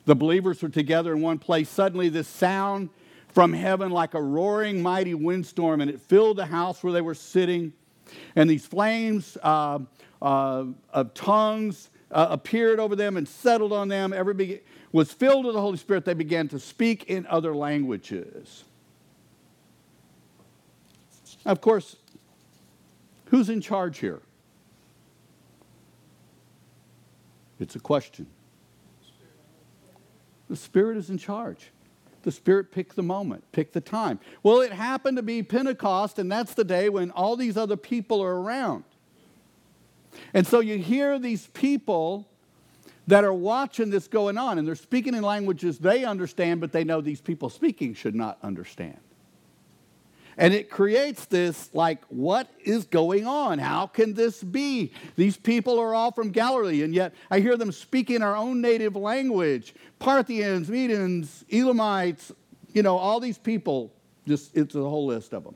the 0.06 0.14
believers 0.14 0.62
were 0.62 0.68
together 0.68 1.14
in 1.14 1.22
one 1.22 1.40
place. 1.40 1.70
Suddenly, 1.70 2.10
this 2.10 2.28
sound 2.28 2.90
from 3.30 3.54
heaven 3.54 3.92
like 3.92 4.14
a 4.14 4.22
roaring 4.22 4.82
mighty 4.82 5.14
windstorm, 5.14 5.80
and 5.80 5.90
it 5.90 6.02
filled 6.02 6.36
the 6.36 6.48
house 6.48 6.84
where 6.84 6.92
they 6.92 7.00
were 7.00 7.16
sitting. 7.16 7.72
And 8.36 8.50
these 8.50 8.66
flames 8.66 9.38
uh, 9.42 9.80
uh, 10.22 10.66
of 10.92 11.14
tongues 11.14 11.90
uh, 12.12 12.28
appeared 12.30 12.80
over 12.80 12.96
them 12.96 13.18
and 13.18 13.28
settled 13.28 13.74
on 13.74 13.88
them. 13.88 14.14
Everybody 14.14 14.62
was 14.92 15.12
filled 15.12 15.46
with 15.46 15.56
the 15.56 15.62
Holy 15.62 15.78
Spirit. 15.78 16.06
They 16.06 16.14
began 16.14 16.48
to 16.50 16.60
speak 16.60 17.06
in 17.06 17.26
other 17.28 17.56
languages. 17.56 18.64
Of 21.46 21.62
course, 21.62 21.96
who's 23.26 23.50
in 23.50 23.62
charge 23.62 24.00
here? 24.00 24.22
It's 27.60 27.76
a 27.76 27.80
question. 27.80 28.28
The 30.50 30.56
Spirit 30.56 30.98
is 30.98 31.10
in 31.10 31.18
charge. 31.18 31.72
The 32.24 32.32
Spirit 32.32 32.72
picked 32.72 32.96
the 32.96 33.04
moment, 33.04 33.44
picked 33.52 33.74
the 33.74 33.82
time. 33.82 34.20
Well, 34.44 34.62
it 34.62 34.72
happened 34.72 35.18
to 35.18 35.24
be 35.24 35.44
Pentecost, 35.44 36.20
and 36.20 36.32
that's 36.32 36.54
the 36.54 36.64
day 36.64 36.90
when 36.90 37.12
all 37.12 37.36
these 37.36 37.58
other 37.58 37.78
people 37.78 38.22
are 38.22 38.40
around. 38.40 38.84
And 40.34 40.46
so 40.46 40.60
you 40.60 40.78
hear 40.78 41.20
these 41.20 41.48
people 41.48 42.28
that 43.08 43.24
are 43.24 43.34
watching 43.34 43.90
this 43.90 44.08
going 44.08 44.38
on, 44.38 44.58
and 44.58 44.68
they're 44.68 44.76
speaking 44.76 45.14
in 45.14 45.24
languages 45.24 45.80
they 45.80 46.06
understand, 46.06 46.62
but 46.62 46.72
they 46.72 46.84
know 46.84 47.02
these 47.02 47.22
people 47.22 47.50
speaking 47.50 47.94
should 47.94 48.16
not 48.16 48.38
understand. 48.44 49.00
And 50.42 50.56
it 50.56 50.72
creates 50.72 51.26
this 51.26 51.70
like, 51.72 52.04
what 52.06 52.50
is 52.64 52.86
going 52.86 53.28
on? 53.28 53.60
How 53.60 53.86
can 53.86 54.16
this 54.16 54.42
be? 54.42 54.92
These 55.16 55.38
people 55.38 55.78
are 55.78 55.94
all 55.94 56.12
from 56.12 56.32
Galilee, 56.32 56.82
and 56.82 56.96
yet 56.96 57.14
I 57.30 57.42
hear 57.42 57.56
them 57.56 57.72
speaking 57.72 58.24
our 58.24 58.36
own 58.36 58.60
native 58.60 58.96
language 58.96 59.76
Parthians, 60.00 60.68
Medians, 60.68 61.44
Elamites, 61.52 62.32
you 62.74 62.82
know, 62.82 62.98
all 62.98 63.20
these 63.20 63.38
people. 63.38 63.94
Just, 64.28 64.58
it's 64.58 64.74
a 64.74 64.80
whole 64.80 65.06
list 65.06 65.32
of 65.34 65.44
them. 65.44 65.54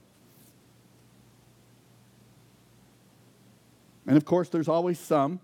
And 4.05 4.17
of 4.17 4.23
course, 4.23 4.49
there's 4.49 4.67
always 4.67 4.99
some. 4.99 5.39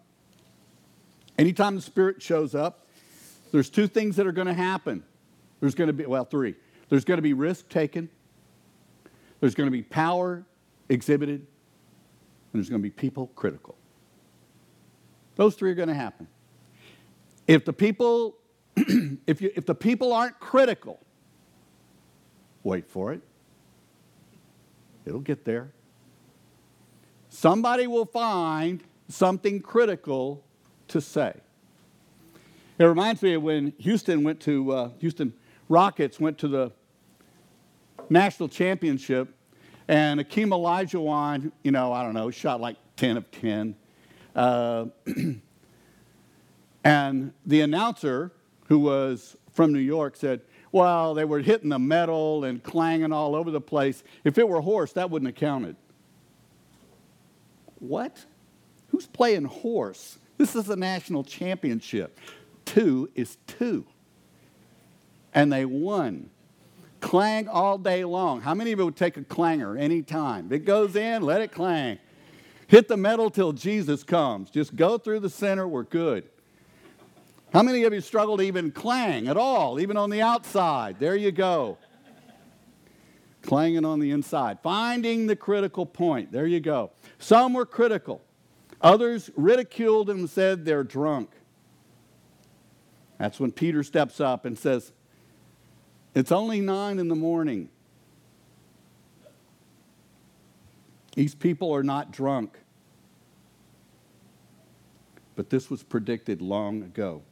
Anytime 1.39 1.75
the 1.75 1.82
Spirit 1.82 2.21
shows 2.21 2.54
up, 2.54 2.86
there's 3.51 3.71
two 3.71 3.88
things 3.88 4.17
that 4.17 4.27
are 4.27 4.32
going 4.32 4.45
to 4.45 4.54
happen. 4.54 5.04
There's 5.62 5.73
going 5.73 5.88
to 5.88 5.93
be, 5.93 6.06
well, 6.06 6.25
three. 6.25 6.54
There's 6.89 7.06
going 7.06 7.17
to 7.17 7.23
be 7.23 7.34
risk 7.34 7.69
taken 7.69 8.08
there's 9.41 9.56
going 9.56 9.67
to 9.67 9.71
be 9.71 9.82
power 9.82 10.45
exhibited, 10.88 11.41
and 11.41 11.47
there's 12.54 12.69
going 12.69 12.82
to 12.82 12.84
be 12.84 12.91
people 12.91 13.27
critical. 13.36 13.75
Those 15.36 15.56
three 15.56 15.71
are 15.71 15.75
going 15.75 15.89
to 15.89 15.93
happen. 15.93 16.27
If 17.47 17.65
the 17.65 17.73
people, 17.73 18.38
if, 18.75 19.41
you, 19.41 19.51
if 19.56 19.65
the 19.65 19.75
people 19.75 20.13
aren't 20.13 20.39
critical, 20.39 20.99
wait 22.63 22.88
for 22.88 23.12
it. 23.12 23.21
It'll 25.06 25.19
get 25.19 25.43
there. 25.43 25.71
Somebody 27.30 27.88
will 27.88 28.06
find 28.06 28.84
something 29.08 29.62
critical 29.62 30.43
to 30.89 31.01
say. 31.01 31.34
It 32.77 32.84
reminds 32.84 33.21
me 33.21 33.34
of 33.34 33.43
when 33.43 33.73
Houston 33.80 34.23
went 34.23 34.39
to 34.41 34.71
uh, 34.71 34.89
Houston 34.99 35.34
Rockets 35.69 36.19
went 36.19 36.38
to 36.39 36.47
the 36.47 36.71
national 38.12 38.50
championship, 38.50 39.34
and 39.88 40.19
Akeem 40.19 40.50
Olajuwon, 40.50 41.52
you 41.63 41.71
know, 41.71 41.91
I 41.93 42.04
don't 42.04 42.13
know, 42.13 42.30
shot 42.30 42.62
like 42.62 42.76
10 42.97 43.17
of 43.17 43.32
10. 43.32 43.76
Uh, 44.36 44.86
and 46.84 47.34
the 47.45 47.62
announcer, 47.62 48.32
who 48.67 48.80
was 48.80 49.38
from 49.54 49.74
New 49.74 49.80
York, 49.80 50.17
said, 50.17 50.41
well, 50.74 51.13
they 51.13 51.26
were 51.26 51.39
hitting 51.39 51.69
the 51.69 51.80
metal 51.80 52.43
and 52.43 52.62
clanging 52.62 53.12
all 53.12 53.36
over 53.36 53.50
the 53.50 53.62
place. 53.62 54.04
If 54.24 54.38
it 54.38 54.47
were 54.47 54.62
horse, 54.62 54.93
that 54.93 55.10
wouldn't 55.10 55.28
have 55.28 55.39
counted. 55.39 55.76
What? 57.80 58.26
Who's 58.89 59.08
playing 59.08 59.45
horse? 59.45 60.19
This 60.38 60.56
is 60.56 60.69
a 60.69 60.76
national 60.76 61.24
championship. 61.24 62.19
Two 62.65 63.10
is 63.15 63.38
two. 63.47 63.86
And 65.34 65.52
they 65.52 65.65
won 65.65 66.30
clang 67.02 67.48
all 67.48 67.78
day 67.78 68.06
long. 68.06 68.42
How 68.42 68.54
many 68.54 68.72
of 68.72 68.80
you 68.80 68.86
would 68.86 68.96
take 68.96 69.18
a 69.18 69.24
clanger 69.24 69.78
anytime? 69.78 70.52
It 70.52 70.66
goes 70.66 70.96
in, 70.96 71.24
let 71.24 71.42
it 71.42 71.52
clang. 71.52 72.00
Hit 72.68 72.88
the 72.88 72.96
metal 72.96 73.30
till 73.30 73.52
Jesus 73.52 74.04
comes. 74.04 74.50
Just 74.50 74.76
go 74.76 74.98
through 74.98 75.20
the 75.20 75.30
center, 75.30 75.68
we're 75.68 75.84
good. 75.84 76.30
How 77.52 77.64
many 77.64 77.84
of 77.84 77.94
you 77.94 78.00
struggle 78.00 78.38
to 78.38 78.44
even 78.44 78.72
clang 78.72 79.28
at 79.28 79.36
all, 79.36 79.80
even 79.80 79.98
on 79.98 80.10
the 80.10 80.22
outside? 80.22 80.98
There 81.00 81.18
you 81.18 81.34
go. 81.34 81.78
Clanging 83.42 83.84
on 83.84 84.00
the 84.00 84.12
inside. 84.12 84.60
Finding 84.64 85.28
the 85.28 85.36
critical 85.36 85.86
point. 85.86 86.32
There 86.32 86.48
you 86.48 86.62
go. 86.62 86.92
Some 87.20 87.54
were 87.54 87.66
critical, 87.66 88.22
others 88.80 89.30
ridiculed 89.36 90.10
and 90.10 90.30
said 90.30 90.64
they're 90.64 90.84
drunk. 90.84 91.32
That's 93.18 93.40
when 93.40 93.52
Peter 93.52 93.84
steps 93.84 94.20
up 94.20 94.46
and 94.46 94.58
says, 94.58 94.94
it's 96.13 96.32
only 96.32 96.62
nine 96.62 97.00
in 97.00 97.08
the 97.08 97.15
morning. 97.15 97.69
These 101.15 101.36
people 101.36 101.74
are 101.74 101.84
not 101.84 102.12
drunk. 102.12 102.58
But 105.36 105.50
this 105.50 105.69
was 105.69 105.84
predicted 105.84 106.41
long 106.41 106.84
ago. 106.84 107.24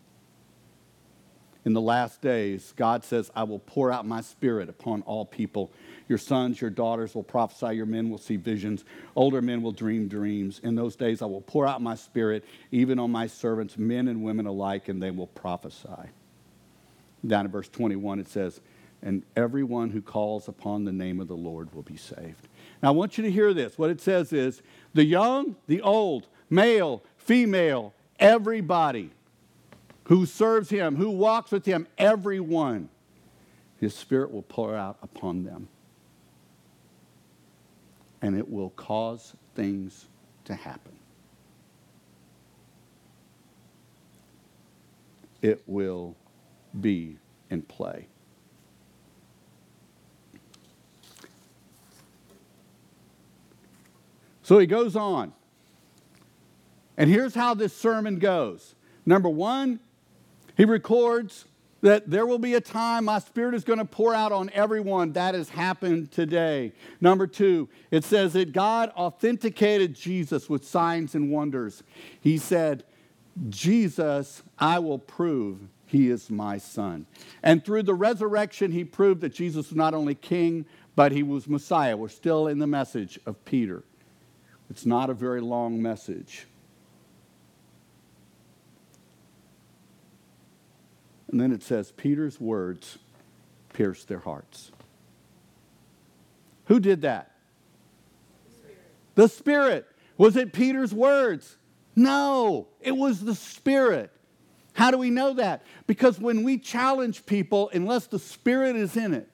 In 1.66 1.74
the 1.74 1.82
last 1.82 2.22
days, 2.22 2.74
God 2.78 3.04
says, 3.04 3.30
I 3.36 3.44
will 3.44 3.60
pour 3.60 3.92
out 3.92 4.08
my 4.08 4.22
spirit 4.22 4.70
upon 4.70 5.02
all 5.02 5.26
people. 5.26 5.72
Your 6.08 6.18
sons, 6.18 6.62
your 6.62 6.70
daughters 6.70 7.14
will 7.14 7.24
prophesy, 7.24 7.76
your 7.76 7.86
men 7.86 8.10
will 8.10 8.18
see 8.18 8.38
visions, 8.38 8.86
older 9.16 9.42
men 9.42 9.62
will 9.62 9.74
dream 9.74 10.08
dreams. 10.08 10.60
In 10.64 10.76
those 10.76 10.96
days, 10.96 11.22
I 11.22 11.26
will 11.26 11.42
pour 11.42 11.68
out 11.68 11.82
my 11.82 11.96
spirit 11.96 12.46
even 12.72 12.98
on 12.98 13.12
my 13.12 13.28
servants, 13.28 13.78
men 13.78 14.08
and 14.08 14.24
women 14.24 14.48
alike, 14.48 14.88
and 14.88 15.04
they 15.04 15.12
will 15.12 15.28
prophesy. 15.28 16.10
Down 17.26 17.46
in 17.46 17.52
verse 17.52 17.70
21, 17.70 18.20
it 18.20 18.28
says, 18.28 18.62
and 19.02 19.24
everyone 19.36 19.90
who 19.90 20.02
calls 20.02 20.48
upon 20.48 20.84
the 20.84 20.92
name 20.92 21.20
of 21.20 21.28
the 21.28 21.36
Lord 21.36 21.74
will 21.74 21.84
be 21.84 21.96
saved. 21.96 22.48
Now, 22.84 22.90
I 22.90 22.92
want 22.92 23.18
you 23.18 23.24
to 23.24 23.32
hear 23.32 23.54
this. 23.54 23.78
What 23.78 23.90
it 23.90 24.02
says 24.02 24.34
is 24.34 24.62
the 24.94 25.06
young, 25.06 25.56
the 25.68 25.82
old, 25.82 26.28
male, 26.50 27.04
female, 27.18 27.94
everybody 28.20 29.12
who 30.06 30.26
serves 30.26 30.70
him, 30.70 30.96
who 30.96 31.10
walks 31.10 31.52
with 31.52 31.66
him, 31.66 31.88
everyone, 31.98 32.90
his 33.80 33.96
spirit 33.96 34.32
will 34.32 34.44
pour 34.44 34.76
out 34.76 34.98
upon 35.02 35.44
them. 35.44 35.70
And 38.22 38.38
it 38.38 38.50
will 38.50 38.72
cause 38.72 39.34
things 39.56 40.08
to 40.46 40.56
happen. 40.56 40.94
It 45.42 45.64
will 45.68 46.18
be 46.80 47.18
in 47.50 47.62
play. 47.62 48.08
So 54.44 54.58
he 54.58 54.66
goes 54.66 54.96
on. 54.96 55.34
And 56.98 57.10
here's 57.10 57.36
how 57.36 57.54
this 57.54 57.76
sermon 57.76 58.20
goes. 58.20 58.76
Number 59.06 59.30
one, 59.30 59.80
he 60.58 60.66
records 60.66 61.46
that 61.82 62.10
there 62.10 62.26
will 62.26 62.40
be 62.40 62.56
a 62.56 62.62
time 62.62 63.06
my 63.06 63.20
spirit 63.20 63.56
is 63.56 63.64
going 63.64 63.80
to 63.80 63.86
pour 63.86 64.14
out 64.14 64.32
on 64.32 64.50
everyone. 64.50 65.14
That 65.14 65.36
has 65.36 65.50
happened 65.50 66.12
today. 66.12 66.74
Number 67.00 67.28
two, 67.28 67.70
it 67.92 68.04
says 68.04 68.34
that 68.34 68.52
God 68.52 68.90
authenticated 68.98 69.94
Jesus 69.94 70.50
with 70.50 70.68
signs 70.68 71.16
and 71.16 71.32
wonders. 71.32 71.84
He 72.20 72.38
said, 72.38 72.84
Jesus, 73.48 74.44
I 74.58 74.80
will 74.80 75.00
prove 75.00 75.60
he 75.90 76.12
is 76.12 76.30
my 76.30 76.60
son. 76.60 77.08
And 77.42 77.66
through 77.66 77.82
the 77.82 77.96
resurrection, 77.96 78.72
he 78.72 78.84
proved 78.84 79.22
that 79.22 79.34
Jesus 79.34 79.70
was 79.70 79.76
not 79.76 79.96
only 79.96 80.14
king, 80.14 80.66
but 80.96 81.12
he 81.12 81.24
was 81.24 81.48
Messiah. 81.48 81.98
We're 81.98 82.10
still 82.10 82.48
in 82.48 82.60
the 82.60 82.68
message 82.68 83.20
of 83.26 83.44
Peter. 83.44 83.84
It's 84.70 84.86
not 84.86 85.10
a 85.10 85.16
very 85.16 85.42
long 85.42 85.82
message. 85.82 86.46
And 91.32 91.42
then 91.42 91.52
it 91.52 91.64
says, 91.64 91.92
Peter's 91.92 92.40
words 92.40 93.00
pierced 93.74 94.08
their 94.08 94.20
hearts. 94.20 94.72
Who 96.66 96.80
did 96.80 97.02
that? 97.02 97.32
The 98.46 98.54
Spirit. 98.54 98.78
the 99.16 99.28
Spirit. 99.28 99.88
Was 100.20 100.36
it 100.36 100.54
Peter's 100.54 100.94
words? 100.94 101.58
No, 101.96 102.68
it 102.80 102.96
was 102.96 103.22
the 103.22 103.34
Spirit. 103.34 104.12
How 104.80 104.92
do 104.92 104.98
we 104.98 105.10
know 105.10 105.34
that? 105.34 105.64
Because 105.88 106.22
when 106.22 106.44
we 106.44 106.58
challenge 106.58 107.26
people, 107.26 107.70
unless 107.74 108.08
the 108.08 108.18
Spirit 108.18 108.78
is 108.78 108.96
in 108.96 109.14
it, 109.14 109.30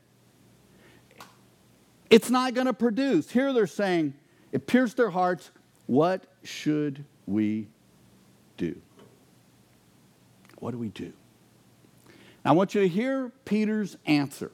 it's 2.09 2.31
not 2.31 2.55
going 2.55 2.65
to 2.65 2.73
produce. 2.73 3.29
Here 3.29 3.53
they're 3.53 3.67
saying, 3.67 4.15
it 4.51 4.65
pierced 4.65 4.97
their 4.97 5.11
hearts. 5.11 5.51
What 5.85 6.25
should 6.41 7.05
we 7.27 7.67
do? 8.57 8.81
What 10.57 10.71
do 10.71 10.79
we 10.79 10.89
do? 10.89 11.13
Now, 12.43 12.49
I 12.49 12.53
want 12.53 12.73
you 12.73 12.81
to 12.81 12.87
hear 12.87 13.31
Peter's 13.45 13.97
answer. 14.07 14.51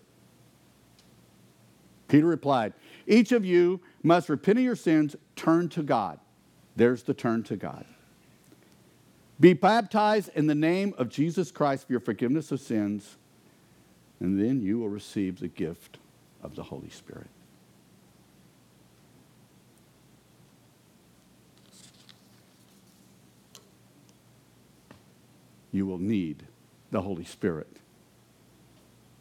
Peter 2.10 2.28
replied, 2.28 2.74
Each 3.08 3.32
of 3.32 3.46
you 3.46 3.80
must 4.04 4.28
repent 4.28 4.60
of 4.60 4.66
your 4.66 4.76
sins, 4.76 5.16
turn 5.38 5.70
to 5.70 5.84
God. 5.84 6.20
There's 6.76 7.04
the 7.04 7.14
turn 7.14 7.44
to 7.44 7.56
God. 7.56 7.86
Be 9.42 9.52
baptized 9.54 10.30
in 10.36 10.48
the 10.48 10.56
name 10.56 10.94
of 10.98 11.10
Jesus 11.10 11.52
Christ 11.52 11.88
for 11.88 11.94
your 11.94 12.00
forgiveness 12.00 12.52
of 12.54 12.62
sins, 12.62 13.18
and 14.22 14.40
then 14.40 14.62
you 14.62 14.80
will 14.80 14.90
receive 14.90 15.42
the 15.42 15.50
gift 15.50 15.98
of 16.42 16.56
the 16.56 16.64
Holy 16.64 16.92
Spirit. 16.92 17.28
you 25.72 25.86
will 25.86 25.98
need 25.98 26.44
the 26.92 27.02
Holy 27.02 27.24
Spirit 27.24 27.78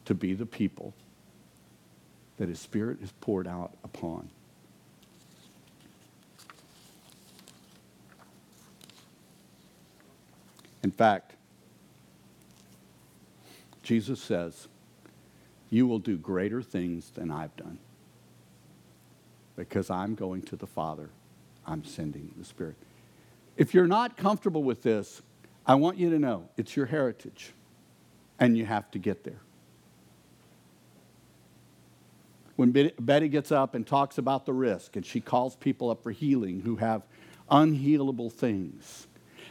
to 0.05 0.15
be 0.15 0.35
the 0.35 0.47
people 0.47 0.93
that 2.37 2.49
His 2.49 2.59
Spirit 2.59 2.99
is 3.03 3.13
poured 3.21 3.47
out 3.47 3.77
upon. 3.85 4.29
In 10.83 10.91
fact, 10.91 11.35
Jesus 13.83 14.21
says, 14.21 14.69
You 15.69 15.87
will 15.87 15.99
do 15.99 16.17
greater 16.17 16.63
things 16.63 17.11
than 17.11 17.31
I've 17.31 17.55
done. 17.57 17.79
Because 19.57 19.91
I'm 19.91 20.15
going 20.15 20.43
to 20.43 20.57
the 20.57 20.67
Father, 20.67 21.11
I'm 21.67 21.85
sending 21.85 22.33
the 22.39 22.45
Spirit. 22.45 22.77
If 23.57 23.75
you're 23.75 23.87
not 23.87 24.17
comfortable 24.17 24.63
with 24.63 24.83
this, 24.83 25.23
I 25.67 25.75
want 25.75 25.99
you 25.99 26.11
to 26.11 26.19
know 26.19 26.49
it's 26.57 26.77
your 26.77 26.87
heritage, 26.87 27.53
and 28.39 28.57
you 28.57 28.65
have 28.65 28.91
to 28.93 28.99
get 28.99 29.25
there. 29.25 29.41
When 32.57 32.73
Betty 32.73 33.29
gets 33.29 33.53
up 33.53 33.75
and 33.75 33.87
talks 33.87 34.19
about 34.19 34.47
the 34.47 34.53
risk, 34.53 34.97
and 34.97 35.05
she 35.05 35.21
calls 35.21 35.57
people 35.57 35.91
up 35.91 36.03
for 36.03 36.11
healing 36.11 36.61
who 36.61 36.77
have 36.77 37.03
unhealable 37.51 38.31
things, 38.31 39.07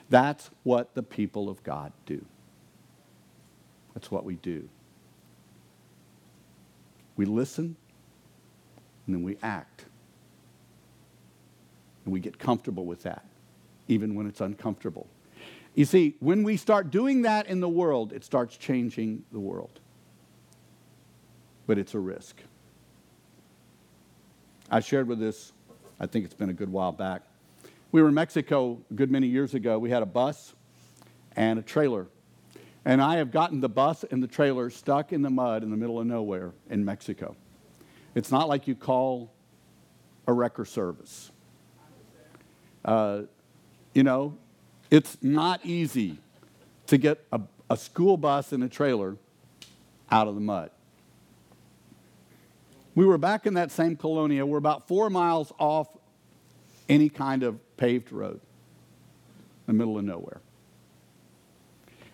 that's 0.10 0.50
what 0.64 0.96
the 0.96 1.04
people 1.04 1.50
of 1.50 1.64
God 1.64 1.92
do. 2.06 2.24
That's 3.94 4.10
what 4.12 4.26
we 4.26 4.36
do. 4.36 4.68
We 7.16 7.26
listen, 7.26 7.76
and 9.06 9.16
then 9.16 9.24
we 9.24 9.38
act. 9.44 9.86
And 12.06 12.14
we 12.14 12.20
get 12.20 12.40
comfortable 12.40 12.86
with 12.86 13.04
that, 13.04 13.26
even 13.88 14.16
when 14.16 14.26
it's 14.26 14.42
uncomfortable. 14.42 15.08
You 15.76 15.86
see, 15.86 16.16
when 16.20 16.44
we 16.44 16.58
start 16.58 16.92
doing 16.92 17.22
that 17.24 17.48
in 17.48 17.60
the 17.60 17.70
world, 17.70 18.14
it 18.14 18.24
starts 18.24 18.58
changing 18.58 19.24
the 19.32 19.40
world. 19.40 19.80
But 21.68 21.78
it's 21.78 21.94
a 21.94 22.00
risk. 22.00 22.38
I 24.72 24.80
shared 24.80 25.08
with 25.08 25.20
this, 25.20 25.52
I 26.00 26.06
think 26.06 26.26
it's 26.26 26.34
been 26.34 26.50
a 26.50 26.54
good 26.54 26.72
while 26.72 26.92
back. 26.92 27.24
We 27.92 28.02
were 28.02 28.10
in 28.10 28.14
Mexico 28.14 28.80
a 28.92 28.94
good 28.94 29.10
many 29.10 29.28
years 29.28 29.56
ago. 29.56 29.80
We 29.80 29.90
had 29.90 30.04
a 30.04 30.08
bus 30.08 30.54
and 31.36 31.58
a 31.58 31.62
trailer. 31.64 32.08
And 32.86 33.02
I 33.02 33.18
have 33.18 33.32
gotten 33.32 33.62
the 33.62 33.70
bus 33.70 34.04
and 34.04 34.22
the 34.22 34.28
trailer 34.28 34.70
stuck 34.70 35.12
in 35.12 35.22
the 35.22 35.30
mud 35.30 35.64
in 35.64 35.72
the 35.72 35.78
middle 35.78 36.00
of 36.00 36.06
nowhere 36.06 36.54
in 36.70 36.86
Mexico. 36.86 37.36
It's 38.14 38.32
not 38.32 38.48
like 38.48 38.68
you 38.68 38.76
call 38.76 39.34
a 40.28 40.34
wrecker 40.34 40.66
service. 40.66 41.32
Uh, 42.86 43.24
you 43.94 44.04
know, 44.04 44.38
it's 44.92 45.18
not 45.22 45.66
easy 45.66 46.18
to 46.88 46.98
get 46.98 47.26
a, 47.32 47.42
a 47.70 47.78
school 47.78 48.18
bus 48.18 48.52
and 48.52 48.64
a 48.64 48.70
trailer 48.70 49.18
out 50.12 50.28
of 50.28 50.36
the 50.36 50.42
mud. 50.42 50.70
We 52.96 53.06
were 53.06 53.18
back 53.18 53.46
in 53.46 53.56
that 53.56 53.72
same 53.72 53.96
colonia. 53.96 54.46
We're 54.46 54.58
about 54.58 54.88
four 54.88 55.10
miles 55.10 55.52
off 55.58 55.88
any 56.88 57.10
kind 57.10 57.44
of 57.44 57.60
paved 57.80 58.12
road 58.12 58.42
in 59.68 59.68
the 59.68 59.74
middle 59.74 59.98
of 59.98 60.04
nowhere. 60.04 60.42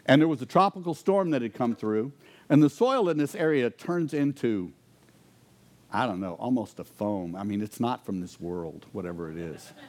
And 0.06 0.22
there 0.22 0.28
was 0.28 0.42
a 0.42 0.46
tropical 0.46 0.94
storm 0.94 1.32
that 1.32 1.42
had 1.42 1.56
come 1.56 1.76
through, 1.76 2.14
and 2.48 2.62
the 2.62 2.70
soil 2.70 3.10
in 3.10 3.18
this 3.18 3.34
area 3.34 3.72
turns 3.72 4.14
into, 4.14 4.72
I 5.92 6.06
don't 6.06 6.20
know, 6.20 6.34
almost 6.34 6.80
a 6.80 6.84
foam. 6.84 7.36
I 7.36 7.44
mean, 7.44 7.62
it's 7.62 7.80
not 7.80 8.06
from 8.06 8.22
this 8.22 8.40
world, 8.40 8.86
whatever 8.94 9.32
it 9.32 9.38
is. 9.38 9.74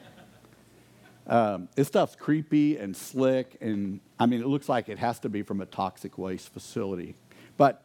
Um, 1.29 1.67
this 1.75 1.89
stuff's 1.89 2.15
creepy 2.15 2.77
and 2.77 2.95
slick, 2.95 3.57
and 3.59 3.99
I 4.17 4.27
mean, 4.27 4.39
it 4.39 4.47
looks 4.47 4.69
like 4.69 4.87
it 4.87 4.97
has 4.97 5.19
to 5.19 5.29
be 5.29 5.41
from 5.41 5.59
a 5.59 5.65
toxic 5.65 6.17
waste 6.17 6.53
facility. 6.53 7.15
But 7.57 7.83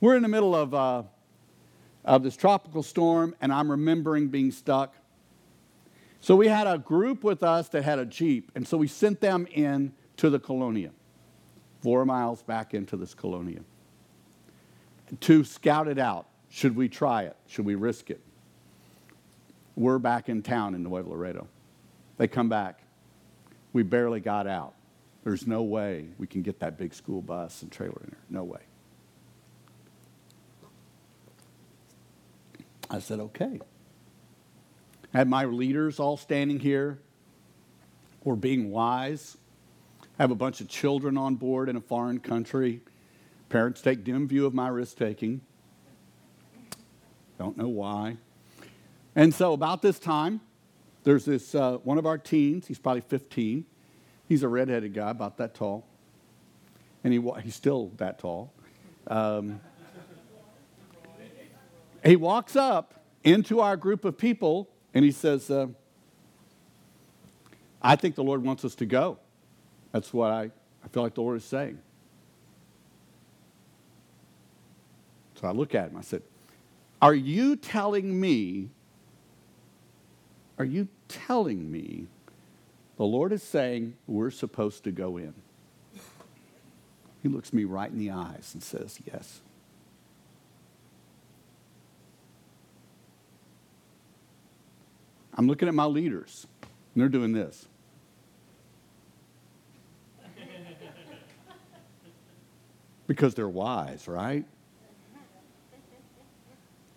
we're 0.00 0.16
in 0.16 0.22
the 0.22 0.28
middle 0.28 0.56
of, 0.56 0.74
uh, 0.74 1.04
of 2.04 2.24
this 2.24 2.36
tropical 2.36 2.82
storm, 2.82 3.36
and 3.40 3.52
I'm 3.52 3.70
remembering 3.70 4.30
being 4.30 4.50
stuck 4.50 4.96
so 6.20 6.36
we 6.36 6.48
had 6.48 6.66
a 6.66 6.78
group 6.78 7.24
with 7.24 7.42
us 7.42 7.68
that 7.70 7.82
had 7.82 7.98
a 7.98 8.04
Jeep, 8.04 8.52
and 8.54 8.66
so 8.66 8.76
we 8.76 8.86
sent 8.86 9.20
them 9.20 9.46
in 9.52 9.92
to 10.18 10.28
the 10.30 10.38
colonia, 10.38 10.90
four 11.82 12.04
miles 12.04 12.42
back 12.42 12.74
into 12.74 12.96
this 12.96 13.14
colonia, 13.14 13.60
to 15.20 15.44
scout 15.44 15.88
it 15.88 15.98
out. 15.98 16.26
Should 16.50 16.76
we 16.76 16.88
try 16.88 17.22
it? 17.22 17.36
Should 17.46 17.64
we 17.64 17.74
risk 17.74 18.10
it? 18.10 18.20
We're 19.76 19.98
back 19.98 20.28
in 20.28 20.42
town 20.42 20.74
in 20.74 20.82
Nuevo 20.82 21.10
Laredo. 21.10 21.46
They 22.18 22.28
come 22.28 22.48
back. 22.48 22.82
We 23.72 23.82
barely 23.82 24.20
got 24.20 24.46
out. 24.46 24.74
There's 25.24 25.46
no 25.46 25.62
way 25.62 26.08
we 26.18 26.26
can 26.26 26.42
get 26.42 26.60
that 26.60 26.76
big 26.76 26.92
school 26.92 27.22
bus 27.22 27.62
and 27.62 27.70
trailer 27.70 28.00
in 28.04 28.10
there. 28.10 28.20
No 28.28 28.44
way. 28.44 28.60
I 32.90 32.98
said, 32.98 33.20
okay. 33.20 33.60
Had 35.12 35.28
my 35.28 35.44
leaders 35.44 35.98
all 35.98 36.16
standing 36.16 36.60
here 36.60 36.98
or 38.22 38.36
being 38.36 38.70
wise. 38.70 39.36
Have 40.18 40.30
a 40.30 40.34
bunch 40.34 40.60
of 40.60 40.68
children 40.68 41.16
on 41.16 41.34
board 41.34 41.68
in 41.68 41.76
a 41.76 41.80
foreign 41.80 42.20
country. 42.20 42.80
Parents 43.48 43.80
take 43.80 44.04
dim 44.04 44.28
view 44.28 44.46
of 44.46 44.54
my 44.54 44.68
risk 44.68 44.96
taking. 44.96 45.40
Don't 47.38 47.56
know 47.56 47.68
why. 47.68 48.18
And 49.16 49.34
so, 49.34 49.54
about 49.54 49.82
this 49.82 49.98
time, 49.98 50.40
there's 51.02 51.24
this 51.24 51.54
uh, 51.54 51.78
one 51.78 51.98
of 51.98 52.06
our 52.06 52.18
teens. 52.18 52.66
He's 52.66 52.78
probably 52.78 53.00
15. 53.00 53.64
He's 54.28 54.42
a 54.42 54.48
redheaded 54.48 54.94
guy, 54.94 55.10
about 55.10 55.38
that 55.38 55.54
tall, 55.54 55.86
and 57.02 57.12
he 57.12 57.20
he's 57.42 57.56
still 57.56 57.90
that 57.96 58.20
tall. 58.20 58.52
Um, 59.08 59.60
he 62.04 62.14
walks 62.14 62.54
up 62.54 63.02
into 63.24 63.60
our 63.60 63.76
group 63.76 64.04
of 64.04 64.16
people 64.16 64.68
and 64.94 65.04
he 65.04 65.12
says, 65.12 65.50
uh, 65.50 65.68
I 67.82 67.96
think 67.96 68.14
the 68.14 68.24
Lord 68.24 68.42
wants 68.42 68.64
us 68.64 68.74
to 68.76 68.86
go. 68.86 69.18
That's 69.92 70.12
what 70.12 70.30
I, 70.30 70.50
I 70.84 70.88
feel 70.88 71.02
like 71.02 71.14
the 71.14 71.22
Lord 71.22 71.36
is 71.36 71.44
saying. 71.44 71.78
So 75.40 75.48
I 75.48 75.52
look 75.52 75.74
at 75.74 75.90
him. 75.90 75.96
I 75.96 76.02
said, 76.02 76.22
Are 77.00 77.14
you 77.14 77.56
telling 77.56 78.20
me, 78.20 78.68
are 80.58 80.64
you 80.64 80.88
telling 81.08 81.70
me 81.70 82.06
the 82.98 83.04
Lord 83.04 83.32
is 83.32 83.42
saying 83.42 83.96
we're 84.06 84.30
supposed 84.30 84.84
to 84.84 84.92
go 84.92 85.16
in? 85.16 85.32
He 87.22 87.28
looks 87.28 87.52
me 87.52 87.64
right 87.64 87.90
in 87.90 87.98
the 87.98 88.10
eyes 88.10 88.50
and 88.52 88.62
says, 88.62 88.98
Yes. 89.06 89.40
I'm 95.40 95.46
looking 95.46 95.68
at 95.68 95.74
my 95.74 95.86
leaders, 95.86 96.46
and 96.62 97.00
they're 97.00 97.08
doing 97.08 97.32
this. 97.32 97.66
because 103.06 103.34
they're 103.34 103.48
wise, 103.48 104.06
right? 104.06 104.44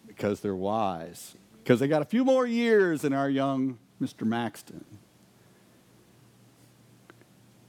Because 0.06 0.42
they're 0.42 0.54
wise. 0.54 1.38
Because 1.64 1.80
they 1.80 1.88
got 1.88 2.02
a 2.02 2.06
few 2.06 2.26
more 2.26 2.46
years 2.46 3.04
than 3.04 3.14
our 3.14 3.30
young 3.30 3.78
Mr. 4.02 4.28
Maxton. 4.28 4.84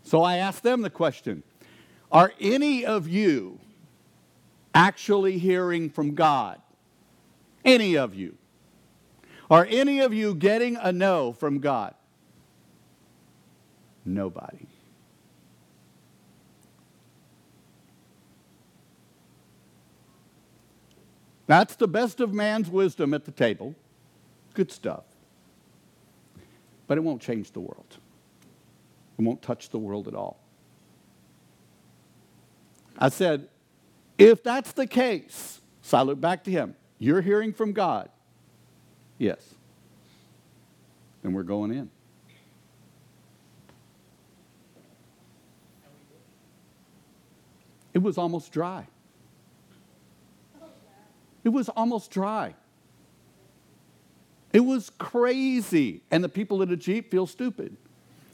So 0.03 0.23
I 0.23 0.39
asked 0.39 0.65
them 0.65 0.83
the 0.83 0.91
question 0.91 1.45
Are 2.11 2.33
any 2.41 2.85
of 2.85 3.07
you 3.07 3.61
actually 4.75 5.39
hearing 5.39 5.89
from 5.89 6.17
God? 6.17 6.61
Any 7.65 7.97
of 7.97 8.17
you? 8.17 8.37
Are 9.55 9.69
any 9.71 10.01
of 10.01 10.13
you 10.13 10.35
getting 10.35 10.75
a 10.75 10.91
no 10.91 11.33
from 11.33 11.61
God? 11.61 11.95
Nobody. 14.05 14.67
That's 21.47 21.77
the 21.77 21.87
best 21.87 22.19
of 22.19 22.35
man's 22.35 22.69
wisdom 22.69 23.15
at 23.15 23.27
the 23.27 23.31
table. 23.31 23.77
Good 24.55 24.73
stuff. 24.73 25.05
But 26.89 26.99
it 26.99 27.03
won't 27.03 27.23
change 27.23 27.53
the 27.53 27.61
world. 27.61 27.99
It 29.17 29.23
won't 29.23 29.41
touch 29.41 29.69
the 29.69 29.79
world 29.79 30.09
at 30.09 30.17
all. 30.17 30.41
I 32.99 33.09
said, 33.09 33.49
if 34.19 34.43
that's 34.43 34.73
the 34.73 34.89
case, 34.89 35.61
so 35.81 35.99
I 35.99 36.03
look 36.03 36.21
back 36.21 36.43
to 36.43 36.51
him, 36.51 36.75
you're 36.99 37.21
hearing 37.21 37.53
from 37.53 37.73
God. 37.73 38.11
Yes. 39.25 39.55
Then 41.23 41.33
we're 41.33 41.45
going 41.45 41.73
in. 41.73 41.89
It 47.95 48.03
was 48.03 48.19
almost 48.19 48.53
dry. 48.53 48.87
It 51.43 51.49
was 51.49 51.71
almost 51.71 52.11
dry. 52.11 52.55
It 54.53 54.61
was 54.61 54.91
crazy. 54.99 56.03
And 56.11 56.23
the 56.23 56.29
people 56.29 56.61
in 56.61 56.69
the 56.69 56.77
Jeep 56.77 57.11
feel 57.11 57.27
stupid. 57.27 57.79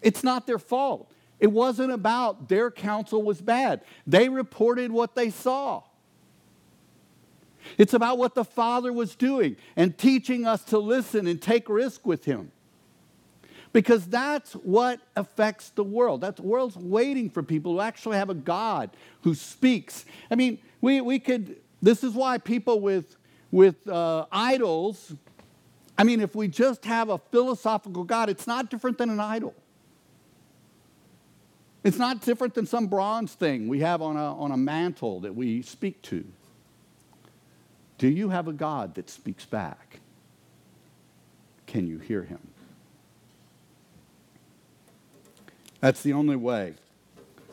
It's 0.03 0.25
not 0.25 0.49
their 0.49 0.59
fault. 0.59 1.09
It 1.39 1.53
wasn't 1.53 1.93
about 1.93 2.49
their 2.49 2.69
counsel 2.69 3.23
was 3.23 3.41
bad. 3.41 3.83
They 4.09 4.29
reported 4.29 4.91
what 4.91 5.15
they 5.15 5.31
saw. 5.31 5.85
It's 7.79 7.95
about 7.95 8.19
what 8.19 8.35
the 8.35 8.45
Father 8.45 8.93
was 8.93 9.15
doing 9.15 9.57
and 9.77 9.97
teaching 9.97 10.47
us 10.47 10.63
to 10.65 10.79
listen 10.79 11.27
and 11.27 11.41
take 11.41 11.69
risk 11.69 12.07
with 12.07 12.25
Him. 12.25 12.53
Because 13.73 14.07
that's 14.07 14.53
what 14.55 15.01
affects 15.15 15.71
the 15.71 15.85
world. 15.85 16.23
That 16.23 16.37
the 16.37 16.43
world's 16.43 16.77
waiting 16.77 17.31
for 17.31 17.43
people 17.43 17.73
who 17.73 17.81
actually 17.81 18.17
have 18.17 18.31
a 18.31 18.35
God 18.35 18.91
who 19.23 19.35
speaks. 19.35 20.05
I 20.31 20.35
mean, 20.35 20.59
we, 20.81 21.01
we 21.01 21.19
could, 21.21 21.57
this 21.81 22.03
is 22.03 22.13
why 22.15 22.39
people 22.39 22.81
with, 22.81 23.17
with 23.53 23.89
uh, 23.89 24.27
idols, 24.33 25.15
I 25.97 26.05
mean, 26.05 26.21
if 26.21 26.35
we 26.35 26.49
just 26.49 26.85
have 26.85 27.11
a 27.11 27.19
philosophical 27.19 28.05
God, 28.05 28.29
it's 28.29 28.47
not 28.47 28.71
different 28.71 28.99
than 28.99 29.11
an 29.11 29.21
idol. 29.21 29.55
It's 31.85 31.99
not 31.99 32.23
different 32.23 32.55
than 32.55 32.67
some 32.67 32.89
bronze 32.89 33.35
thing 33.35 33.69
we 33.69 33.81
have 33.81 34.03
on 34.03 34.17
a, 34.17 34.35
on 34.35 34.51
a 34.51 34.57
mantle 34.57 35.21
that 35.21 35.35
we 35.35 35.63
speak 35.63 36.03
to. 36.03 36.25
Do 38.01 38.09
you 38.09 38.31
have 38.31 38.49
a 38.49 38.55
God 38.55 38.95
that 38.95 39.11
speaks 39.11 39.45
back? 39.45 40.01
Can 41.67 41.87
you 41.87 41.99
hear 41.99 42.23
him? 42.23 42.41
That's 45.81 46.03
the 46.03 46.15
only 46.15 46.37
way 46.37 46.77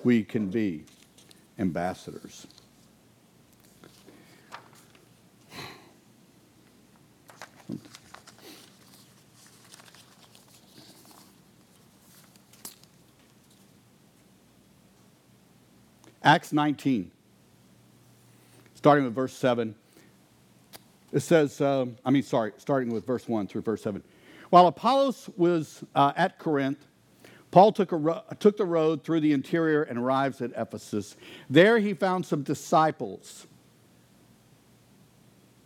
we 0.06 0.24
can 0.24 0.48
be 0.48 0.86
ambassadors. 1.60 2.48
Acts 16.24 16.54
19, 16.54 17.12
starting 18.76 19.04
with 19.04 19.14
verse 19.14 19.34
7. 19.34 19.76
It 21.12 21.22
says, 21.22 21.62
uh, 21.62 21.86
I 22.06 22.12
mean, 22.12 22.24
sorry, 22.24 22.54
starting 22.58 22.91
with 22.91 23.06
verse 23.06 23.28
1 23.28 23.48
through 23.48 23.62
verse 23.62 23.82
7. 23.82 24.04
While 24.50 24.67
Apollos 24.67 25.30
was 25.38 25.84
uh, 25.96 26.13
at 26.15 26.39
Corinth, 26.39 26.86
Paul 27.52 27.72
took, 27.72 27.89
ro- 27.91 28.24
took 28.39 28.58
the 28.58 28.65
road 28.65 29.04
through 29.04 29.22
the 29.22 29.34
interior 29.34 29.84
and 29.84 29.98
arrives 29.98 30.41
at 30.41 30.52
Ephesus. 30.56 31.15
There 31.50 31.80
he 31.80 31.93
found 31.93 32.26
some 32.26 32.43
disciples. 32.43 33.48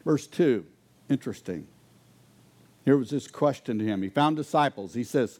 Verse 0.06 0.28
2, 0.28 0.66
interesting. 1.10 1.68
Here 2.86 2.98
was 2.98 3.10
this 3.10 3.28
question 3.28 3.78
to 3.80 3.86
him. 3.86 4.02
He 4.02 4.10
found 4.10 4.36
disciples. 4.36 4.94
He 4.94 5.04
says, 5.04 5.40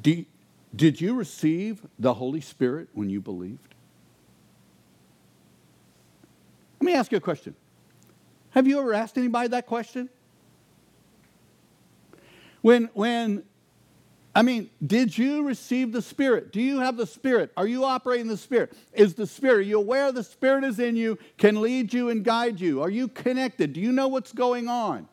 Did 0.00 0.26
you 1.00 1.14
receive 1.14 1.86
the 1.98 2.14
Holy 2.14 2.40
Spirit 2.40 2.88
when 2.94 3.10
you 3.10 3.20
believed? 3.20 3.74
Let 6.80 6.86
me 6.86 6.94
ask 6.94 7.12
you 7.12 7.18
a 7.18 7.20
question. 7.20 7.54
Have 8.50 8.66
you 8.66 8.80
ever 8.80 8.92
asked 8.94 9.16
anybody 9.16 9.48
that 9.48 9.66
question? 9.66 10.08
When, 12.62 12.90
when, 12.92 13.44
I 14.34 14.42
mean, 14.42 14.70
did 14.84 15.16
you 15.16 15.44
receive 15.44 15.92
the 15.92 16.02
Spirit? 16.02 16.52
Do 16.52 16.60
you 16.60 16.80
have 16.80 16.96
the 16.96 17.06
Spirit? 17.06 17.52
Are 17.56 17.66
you 17.66 17.84
operating 17.84 18.26
the 18.26 18.36
Spirit? 18.36 18.72
Is 18.92 19.14
the 19.14 19.26
Spirit, 19.26 19.58
are 19.58 19.62
you 19.62 19.78
aware 19.78 20.12
the 20.12 20.24
Spirit 20.24 20.64
is 20.64 20.78
in 20.78 20.96
you, 20.96 21.18
can 21.38 21.60
lead 21.60 21.92
you 21.92 22.10
and 22.10 22.24
guide 22.24 22.60
you? 22.60 22.82
Are 22.82 22.90
you 22.90 23.08
connected? 23.08 23.72
Do 23.72 23.80
you 23.80 23.92
know 23.92 24.08
what's 24.08 24.32
going 24.32 24.68
on? 24.68 25.08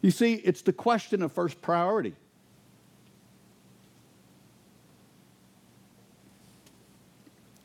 You 0.00 0.10
see, 0.10 0.34
it's 0.34 0.62
the 0.62 0.72
question 0.72 1.22
of 1.22 1.32
first 1.32 1.62
priority. 1.62 2.14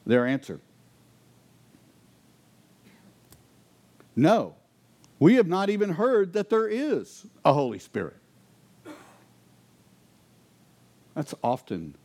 Their 0.05 0.25
answer 0.25 0.61
No, 4.17 4.55
we 5.19 5.35
have 5.35 5.47
not 5.47 5.69
even 5.69 5.91
heard 5.91 6.33
that 6.33 6.49
there 6.49 6.67
is 6.67 7.27
a 7.45 7.53
Holy 7.53 7.77
Spirit. 7.77 8.17
That's 11.13 11.35
often 11.43 11.95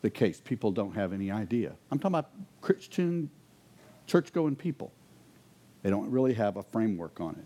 the 0.00 0.08
case. 0.08 0.40
People 0.40 0.72
don't 0.72 0.94
have 0.94 1.12
any 1.12 1.30
idea. 1.30 1.74
I'm 1.90 1.98
talking 1.98 2.14
about 2.14 2.30
Christian, 2.62 3.30
church 4.06 4.32
going 4.32 4.56
people. 4.56 4.92
They 5.82 5.90
don't 5.90 6.10
really 6.10 6.32
have 6.34 6.56
a 6.56 6.62
framework 6.62 7.20
on 7.20 7.34
it. 7.34 7.44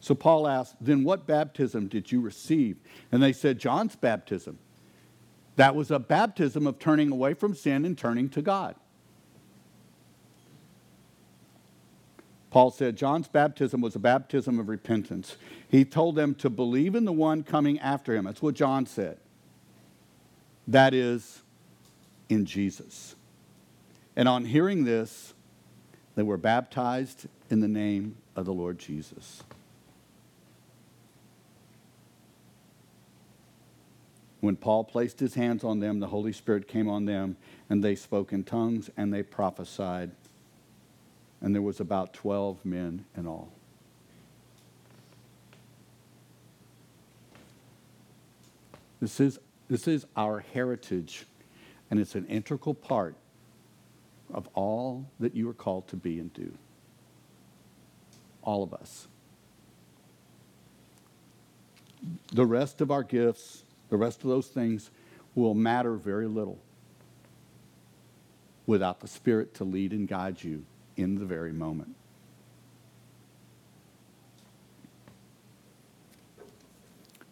So 0.00 0.14
Paul 0.16 0.48
asked, 0.48 0.74
Then 0.80 1.04
what 1.04 1.28
baptism 1.28 1.86
did 1.86 2.10
you 2.10 2.20
receive? 2.20 2.78
And 3.12 3.22
they 3.22 3.32
said, 3.32 3.60
John's 3.60 3.94
baptism. 3.94 4.58
That 5.56 5.76
was 5.76 5.92
a 5.92 6.00
baptism 6.00 6.66
of 6.66 6.80
turning 6.80 7.12
away 7.12 7.34
from 7.34 7.54
sin 7.54 7.84
and 7.84 7.96
turning 7.96 8.28
to 8.30 8.42
God. 8.42 8.74
Paul 12.54 12.70
said 12.70 12.94
John's 12.94 13.26
baptism 13.26 13.80
was 13.80 13.96
a 13.96 13.98
baptism 13.98 14.60
of 14.60 14.68
repentance. 14.68 15.36
He 15.68 15.84
told 15.84 16.14
them 16.14 16.36
to 16.36 16.48
believe 16.48 16.94
in 16.94 17.04
the 17.04 17.12
one 17.12 17.42
coming 17.42 17.80
after 17.80 18.14
him. 18.14 18.26
That's 18.26 18.40
what 18.40 18.54
John 18.54 18.86
said. 18.86 19.18
That 20.68 20.94
is, 20.94 21.42
in 22.28 22.46
Jesus. 22.46 23.16
And 24.14 24.28
on 24.28 24.44
hearing 24.44 24.84
this, 24.84 25.34
they 26.14 26.22
were 26.22 26.36
baptized 26.36 27.26
in 27.50 27.58
the 27.58 27.66
name 27.66 28.18
of 28.36 28.44
the 28.44 28.54
Lord 28.54 28.78
Jesus. 28.78 29.42
When 34.38 34.54
Paul 34.54 34.84
placed 34.84 35.18
his 35.18 35.34
hands 35.34 35.64
on 35.64 35.80
them, 35.80 35.98
the 35.98 36.06
Holy 36.06 36.32
Spirit 36.32 36.68
came 36.68 36.88
on 36.88 37.06
them, 37.06 37.36
and 37.68 37.82
they 37.82 37.96
spoke 37.96 38.32
in 38.32 38.44
tongues 38.44 38.90
and 38.96 39.12
they 39.12 39.24
prophesied 39.24 40.12
and 41.40 41.54
there 41.54 41.62
was 41.62 41.80
about 41.80 42.14
12 42.14 42.64
men 42.64 43.04
in 43.16 43.26
all. 43.26 43.52
This 49.00 49.20
is, 49.20 49.38
this 49.68 49.86
is 49.86 50.06
our 50.16 50.40
heritage, 50.54 51.26
and 51.90 52.00
it's 52.00 52.14
an 52.14 52.26
integral 52.26 52.74
part 52.74 53.16
of 54.32 54.48
all 54.54 55.06
that 55.20 55.34
you 55.34 55.48
are 55.50 55.54
called 55.54 55.86
to 55.88 55.96
be 55.96 56.18
and 56.18 56.32
do. 56.32 56.52
All 58.42 58.62
of 58.62 58.72
us. 58.72 59.06
The 62.32 62.46
rest 62.46 62.80
of 62.80 62.90
our 62.90 63.02
gifts, 63.02 63.64
the 63.90 63.96
rest 63.98 64.22
of 64.22 64.30
those 64.30 64.48
things, 64.48 64.90
will 65.34 65.54
matter 65.54 65.96
very 65.96 66.26
little 66.26 66.58
without 68.66 69.00
the 69.00 69.08
Spirit 69.08 69.52
to 69.54 69.64
lead 69.64 69.92
and 69.92 70.08
guide 70.08 70.42
you 70.42 70.64
in 70.96 71.16
the 71.16 71.24
very 71.24 71.52
moment. 71.52 71.94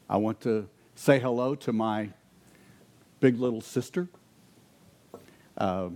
I 0.08 0.16
want 0.16 0.40
to 0.42 0.68
say 0.94 1.18
hello 1.18 1.54
to 1.54 1.72
my 1.72 2.10
big 3.20 3.38
little 3.38 3.60
sister 3.60 4.08
because 5.54 5.90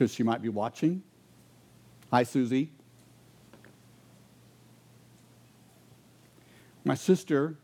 uh, 0.00 0.06
she 0.06 0.22
might 0.22 0.42
be 0.42 0.48
watching. 0.48 1.02
Hi, 2.10 2.22
Susie. 2.22 2.70
My 6.84 6.94
sister, 6.94 7.56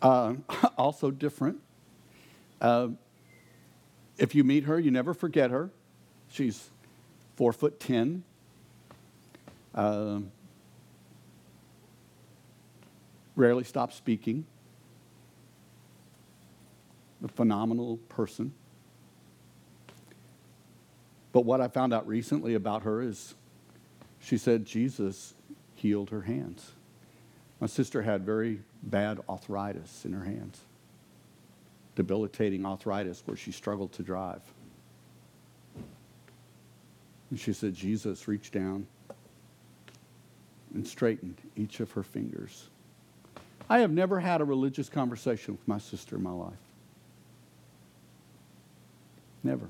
uh, 0.00 0.34
also 0.78 1.10
different. 1.10 1.58
Uh, 2.60 2.88
if 4.18 4.34
you 4.34 4.44
meet 4.44 4.64
her, 4.64 4.78
you 4.78 4.90
never 4.90 5.12
forget 5.12 5.50
her. 5.50 5.70
She's 6.30 6.70
four 7.40 7.54
foot 7.54 7.80
ten. 7.80 8.22
Um, 9.74 10.30
rarely 13.34 13.64
stops 13.64 13.96
speaking. 13.96 14.44
A 17.24 17.28
phenomenal 17.28 17.96
person. 18.10 18.52
But 21.32 21.46
what 21.46 21.62
I 21.62 21.68
found 21.68 21.94
out 21.94 22.06
recently 22.06 22.52
about 22.52 22.82
her 22.82 23.00
is 23.00 23.34
she 24.20 24.36
said 24.36 24.66
Jesus 24.66 25.32
healed 25.74 26.10
her 26.10 26.20
hands. 26.20 26.72
My 27.58 27.68
sister 27.68 28.02
had 28.02 28.22
very 28.22 28.60
bad 28.82 29.18
arthritis 29.30 30.04
in 30.04 30.12
her 30.12 30.24
hands, 30.24 30.60
debilitating 31.96 32.66
arthritis 32.66 33.22
where 33.24 33.38
she 33.38 33.50
struggled 33.50 33.92
to 33.92 34.02
drive. 34.02 34.42
And 37.30 37.38
she 37.38 37.52
said, 37.52 37.74
Jesus 37.74 38.26
reached 38.26 38.52
down 38.52 38.86
and 40.74 40.86
straightened 40.86 41.40
each 41.56 41.80
of 41.80 41.92
her 41.92 42.02
fingers. 42.02 42.68
I 43.68 43.78
have 43.80 43.92
never 43.92 44.18
had 44.18 44.40
a 44.40 44.44
religious 44.44 44.88
conversation 44.88 45.54
with 45.54 45.66
my 45.68 45.78
sister 45.78 46.16
in 46.16 46.22
my 46.22 46.32
life. 46.32 46.52
Never. 49.44 49.68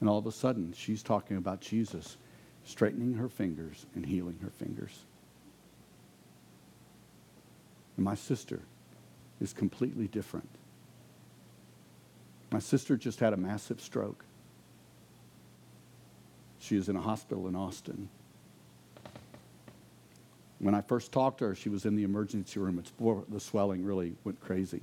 And 0.00 0.08
all 0.08 0.18
of 0.18 0.26
a 0.26 0.32
sudden, 0.32 0.72
she's 0.76 1.02
talking 1.02 1.36
about 1.36 1.60
Jesus 1.60 2.16
straightening 2.64 3.14
her 3.14 3.28
fingers 3.28 3.86
and 3.94 4.04
healing 4.04 4.38
her 4.42 4.50
fingers. 4.50 5.04
And 7.96 8.04
my 8.04 8.14
sister 8.14 8.60
is 9.40 9.52
completely 9.52 10.08
different. 10.08 10.48
My 12.50 12.58
sister 12.58 12.96
just 12.96 13.20
had 13.20 13.32
a 13.32 13.36
massive 13.36 13.80
stroke. 13.80 14.24
She 16.60 16.76
is 16.76 16.88
in 16.88 16.96
a 16.96 17.00
hospital 17.00 17.48
in 17.48 17.56
Austin. 17.56 18.08
When 20.58 20.74
I 20.74 20.82
first 20.82 21.10
talked 21.10 21.38
to 21.38 21.46
her, 21.46 21.54
she 21.54 21.70
was 21.70 21.86
in 21.86 21.96
the 21.96 22.04
emergency 22.04 22.60
room. 22.60 22.78
It's 22.78 22.90
before 22.90 23.24
the 23.28 23.40
swelling 23.40 23.84
really 23.84 24.14
went 24.24 24.40
crazy. 24.40 24.82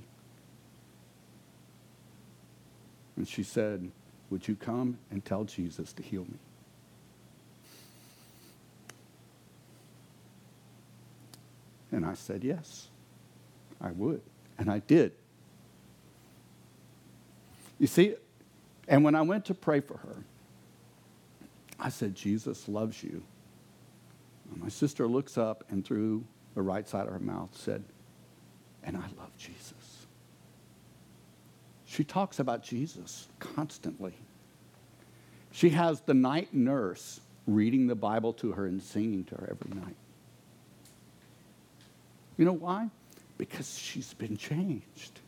And 3.16 3.26
she 3.26 3.44
said, 3.44 3.90
Would 4.30 4.48
you 4.48 4.56
come 4.56 4.98
and 5.10 5.24
tell 5.24 5.44
Jesus 5.44 5.92
to 5.94 6.02
heal 6.02 6.24
me? 6.24 6.38
And 11.92 12.04
I 12.04 12.14
said, 12.14 12.42
Yes, 12.42 12.88
I 13.80 13.92
would. 13.92 14.20
And 14.58 14.68
I 14.68 14.80
did. 14.80 15.12
You 17.78 17.86
see, 17.86 18.16
and 18.88 19.04
when 19.04 19.14
I 19.14 19.22
went 19.22 19.44
to 19.46 19.54
pray 19.54 19.78
for 19.78 19.98
her, 19.98 20.24
I 21.78 21.88
said, 21.90 22.14
Jesus 22.14 22.68
loves 22.68 23.02
you. 23.02 23.22
And 24.50 24.60
my 24.62 24.68
sister 24.68 25.06
looks 25.06 25.38
up 25.38 25.64
and 25.70 25.84
through 25.84 26.24
the 26.54 26.62
right 26.62 26.88
side 26.88 27.06
of 27.06 27.12
her 27.12 27.18
mouth 27.18 27.50
said, 27.52 27.84
And 28.82 28.96
I 28.96 29.04
love 29.18 29.36
Jesus. 29.38 30.06
She 31.84 32.04
talks 32.04 32.38
about 32.38 32.62
Jesus 32.62 33.28
constantly. 33.38 34.14
She 35.52 35.70
has 35.70 36.00
the 36.02 36.14
night 36.14 36.52
nurse 36.52 37.20
reading 37.46 37.86
the 37.86 37.94
Bible 37.94 38.32
to 38.34 38.52
her 38.52 38.66
and 38.66 38.82
singing 38.82 39.24
to 39.24 39.34
her 39.36 39.48
every 39.50 39.80
night. 39.80 39.96
You 42.36 42.44
know 42.44 42.52
why? 42.52 42.90
Because 43.38 43.78
she's 43.78 44.14
been 44.14 44.36
changed. 44.36 45.20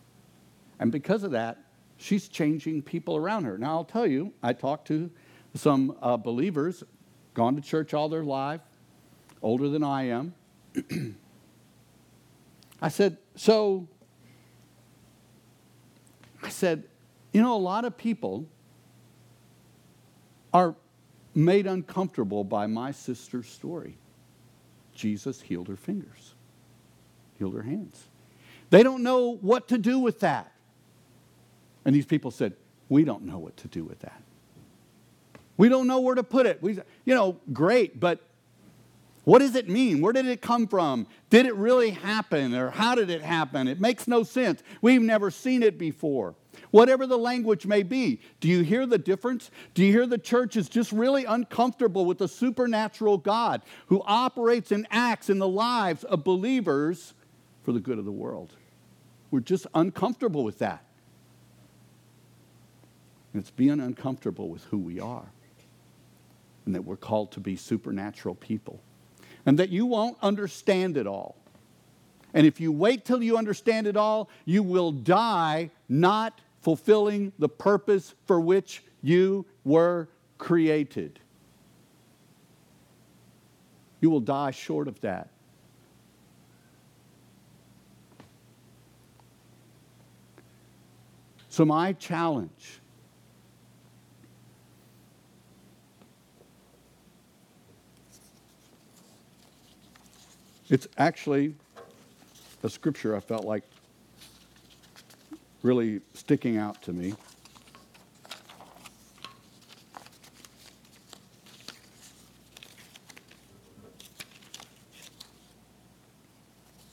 And 0.79 0.93
because 0.93 1.23
of 1.23 1.33
that, 1.33 1.59
she's 1.97 2.29
changing 2.29 2.83
people 2.83 3.17
around 3.17 3.45
her. 3.45 3.59
Now, 3.59 3.77
I'll 3.77 3.85
tell 3.85 4.07
you, 4.07 4.33
I 4.43 4.53
talked 4.53 4.87
to 4.89 5.11
some 5.55 5.97
uh, 6.01 6.17
believers, 6.17 6.85
gone 7.35 7.57
to 7.57 7.63
church 7.63 7.95
all 7.95 8.09
their 8.09 8.25
life, 8.25 8.61
older 9.43 9.69
than 9.69 9.83
I 9.83 10.05
am. 10.05 10.35
I 12.83 12.89
said, 12.89 13.19
So, 13.37 13.89
I 16.43 16.49
said, 16.49 16.85
you 17.33 17.43
know, 17.43 17.55
a 17.55 17.59
lot 17.59 17.85
of 17.85 17.97
people 17.97 18.47
are 20.53 20.75
made 21.35 21.67
uncomfortable 21.67 22.45
by 22.45 22.67
my 22.67 22.91
sister's 22.91 23.49
story. 23.49 23.97
Jesus 24.95 25.41
healed 25.41 25.69
her 25.69 25.77
fingers, 25.77 26.35
healed 27.39 27.55
her 27.55 27.63
hands. 27.63 28.09
They 28.71 28.83
don't 28.83 29.03
know 29.03 29.37
what 29.41 29.69
to 29.69 29.79
do 29.79 29.99
with 29.99 30.21
that. 30.21 30.53
And 31.85 31.95
these 31.95 32.07
people 32.07 32.31
said, 32.31 32.55
We 32.89 33.05
don't 33.05 33.25
know 33.25 33.39
what 33.39 33.57
to 33.59 33.69
do 33.69 33.85
with 33.85 34.01
that. 34.01 34.23
We 35.61 35.69
don't 35.69 35.87
know 35.87 36.01
where 36.01 36.15
to 36.15 36.23
put 36.23 36.47
it. 36.47 36.63
We, 36.63 36.79
you 37.05 37.15
know, 37.15 37.37
great, 37.53 38.01
but 38.01 38.19
what 39.25 39.41
does 39.41 39.55
it 39.57 39.69
mean? 39.69 40.01
Where 40.01 40.15
did 40.15 40.25
it 40.25 40.41
come 40.41 40.67
from? 40.67 41.07
Did 41.29 41.45
it 41.45 41.55
really 41.55 41.91
happen? 41.91 42.55
Or 42.55 42.71
how 42.71 42.95
did 42.95 43.11
it 43.11 43.21
happen? 43.21 43.69
It 43.69 43.79
makes 43.79 44.09
no 44.09 44.23
sense. 44.23 44.63
We've 44.81 45.03
never 45.03 45.31
seen 45.31 45.63
it 45.63 45.77
before. 45.77 46.35
Whatever 46.71 47.07
the 47.07 47.19
language 47.19 47.67
may 47.67 47.83
be, 47.83 48.23
do 48.41 48.49
you 48.49 48.63
hear 48.63 48.87
the 48.87 48.97
difference? 48.97 49.51
Do 49.75 49.85
you 49.85 49.93
hear 49.93 50.07
the 50.07 50.17
church 50.17 50.57
is 50.57 50.67
just 50.67 50.93
really 50.93 51.27
uncomfortable 51.27 52.07
with 52.07 52.17
the 52.17 52.29
supernatural 52.29 53.19
God 53.19 53.61
who 53.89 54.03
operates 54.07 54.73
and 54.73 54.87
acts 54.91 55.29
in 55.29 55.39
the 55.39 55.47
lives 55.47 56.05
of 56.05 56.25
believers 56.25 57.13
for 57.65 57.73
the 57.73 57.81
good 57.81 57.99
of 57.99 58.07
the 58.07 58.11
world? 58.11 58.55
We're 59.31 59.41
just 59.41 59.67
uncomfortable 59.75 60.43
with 60.43 60.61
that. 60.61 60.87
And 63.35 63.43
it's 63.43 63.51
being 63.51 63.79
uncomfortable 63.79 64.49
with 64.49 64.65
who 64.65 64.79
we 64.79 64.99
are 64.99 65.31
and 66.71 66.77
that 66.77 66.83
we're 66.83 66.97
called 66.97 67.33
to 67.33 67.41
be 67.41 67.57
supernatural 67.57 68.37
people 68.37 68.81
and 69.45 69.59
that 69.59 69.71
you 69.71 69.87
won't 69.87 70.17
understand 70.23 70.97
it 70.97 71.05
all. 71.05 71.35
And 72.33 72.47
if 72.47 72.61
you 72.61 72.71
wait 72.71 73.05
till 73.05 73.25
you 73.25 73.37
understand 73.37 73.89
it 73.89 73.97
all, 73.97 74.31
you 74.45 74.63
will 74.63 74.93
die 74.93 75.73
not 75.89 76.41
fulfilling 76.61 77.33
the 77.41 77.49
purpose 77.49 78.15
for 78.25 78.41
which 78.41 78.85
you 79.03 79.47
were 79.65 80.09
created. 80.39 81.19
You 84.01 84.11
will 84.11 84.21
die 84.21 84.53
short 84.53 84.87
of 84.87 85.01
that. 85.01 85.29
So, 91.49 91.65
my 91.65 91.95
challenge 91.95 92.80
It's 100.71 100.87
actually 100.97 101.55
a 102.63 102.71
scripture 102.71 103.17
I 103.17 103.21
felt 103.21 103.45
like 103.45 103.65
really 105.65 106.01
sticking 106.15 106.59
out 106.59 106.81
to 106.83 106.93
me. 106.93 107.15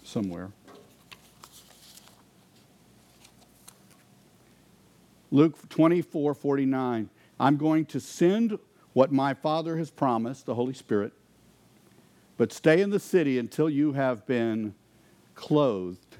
Somewhere. 0.04 0.50
Luke 5.30 5.70
24 5.70 6.34
49. 6.34 7.10
I'm 7.40 7.58
going 7.58 7.86
to 7.86 8.00
send 8.00 8.58
what 8.94 9.12
my 9.12 9.36
Father 9.36 9.78
has 9.78 9.92
promised, 9.92 10.48
the 10.48 10.56
Holy 10.56 10.74
Spirit, 10.74 11.14
but 12.38 12.54
stay 12.54 12.82
in 12.82 12.92
the 12.92 13.00
city 13.00 13.40
until 13.40 13.70
you 13.70 13.94
have 13.94 14.26
been 14.26 14.76
clothed 15.36 16.18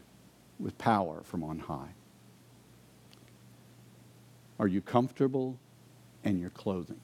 with 0.60 0.78
power 0.78 1.22
from 1.24 1.44
on 1.44 1.60
high. 1.60 1.94
Are 4.60 4.68
you 4.68 4.82
comfortable 4.82 5.60
in 6.24 6.40
your 6.40 6.50
clothing? 6.50 7.00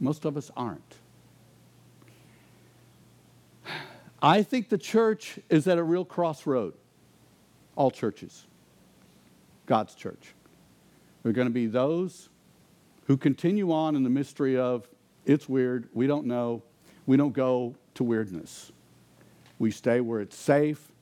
Most 0.00 0.24
of 0.24 0.36
us 0.36 0.50
aren't. 0.56 0.96
I 4.22 4.42
think 4.42 4.68
the 4.68 4.78
church 4.78 5.38
is 5.48 5.68
at 5.68 5.78
a 5.78 5.82
real 5.82 6.04
crossroad. 6.04 6.74
All 7.76 7.92
churches, 7.92 8.46
God's 9.66 9.94
church. 9.94 10.34
There 11.22 11.30
are 11.30 11.32
going 11.32 11.46
to 11.46 11.54
be 11.54 11.66
those 11.66 12.28
who 13.06 13.16
continue 13.16 13.70
on 13.72 13.94
in 13.94 14.02
the 14.02 14.10
mystery 14.10 14.56
of 14.56 14.88
it's 15.24 15.48
weird, 15.48 15.88
we 15.92 16.06
don't 16.06 16.26
know, 16.26 16.62
we 17.08 17.16
don't 17.16 17.32
go 17.32 17.74
to 17.94 18.04
weirdness. 18.04 18.70
We 19.58 19.70
stay 19.70 20.02
where 20.02 20.20
it's 20.20 20.36
safe, 20.36 20.92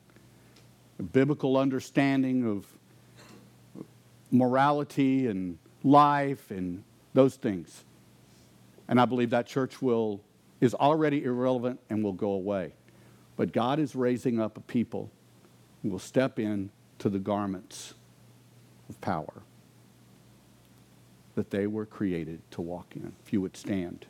a 0.99 1.03
biblical 1.03 1.57
understanding 1.57 2.45
of 2.49 3.85
morality 4.31 5.27
and 5.27 5.57
life 5.83 6.49
and 6.49 6.85
those 7.13 7.35
things. 7.35 7.83
And 8.87 9.01
I 9.01 9.05
believe 9.05 9.31
that 9.31 9.47
church 9.47 9.81
will 9.81 10.21
is 10.61 10.73
already 10.73 11.25
irrelevant 11.25 11.81
and 11.89 12.01
will 12.01 12.13
go 12.13 12.31
away. 12.31 12.71
But 13.35 13.51
God 13.51 13.77
is 13.77 13.93
raising 13.93 14.39
up 14.39 14.55
a 14.55 14.61
people 14.61 15.11
who 15.83 15.89
will 15.89 15.99
step 15.99 16.39
in 16.39 16.69
to 16.99 17.09
the 17.09 17.19
garments 17.19 17.95
of 18.87 18.99
power 19.01 19.41
that 21.35 21.49
they 21.49 21.67
were 21.67 21.85
created 21.85 22.39
to 22.51 22.61
walk 22.61 22.95
in. 22.95 23.11
If 23.25 23.33
you 23.33 23.41
would 23.41 23.57
stand. 23.57 24.05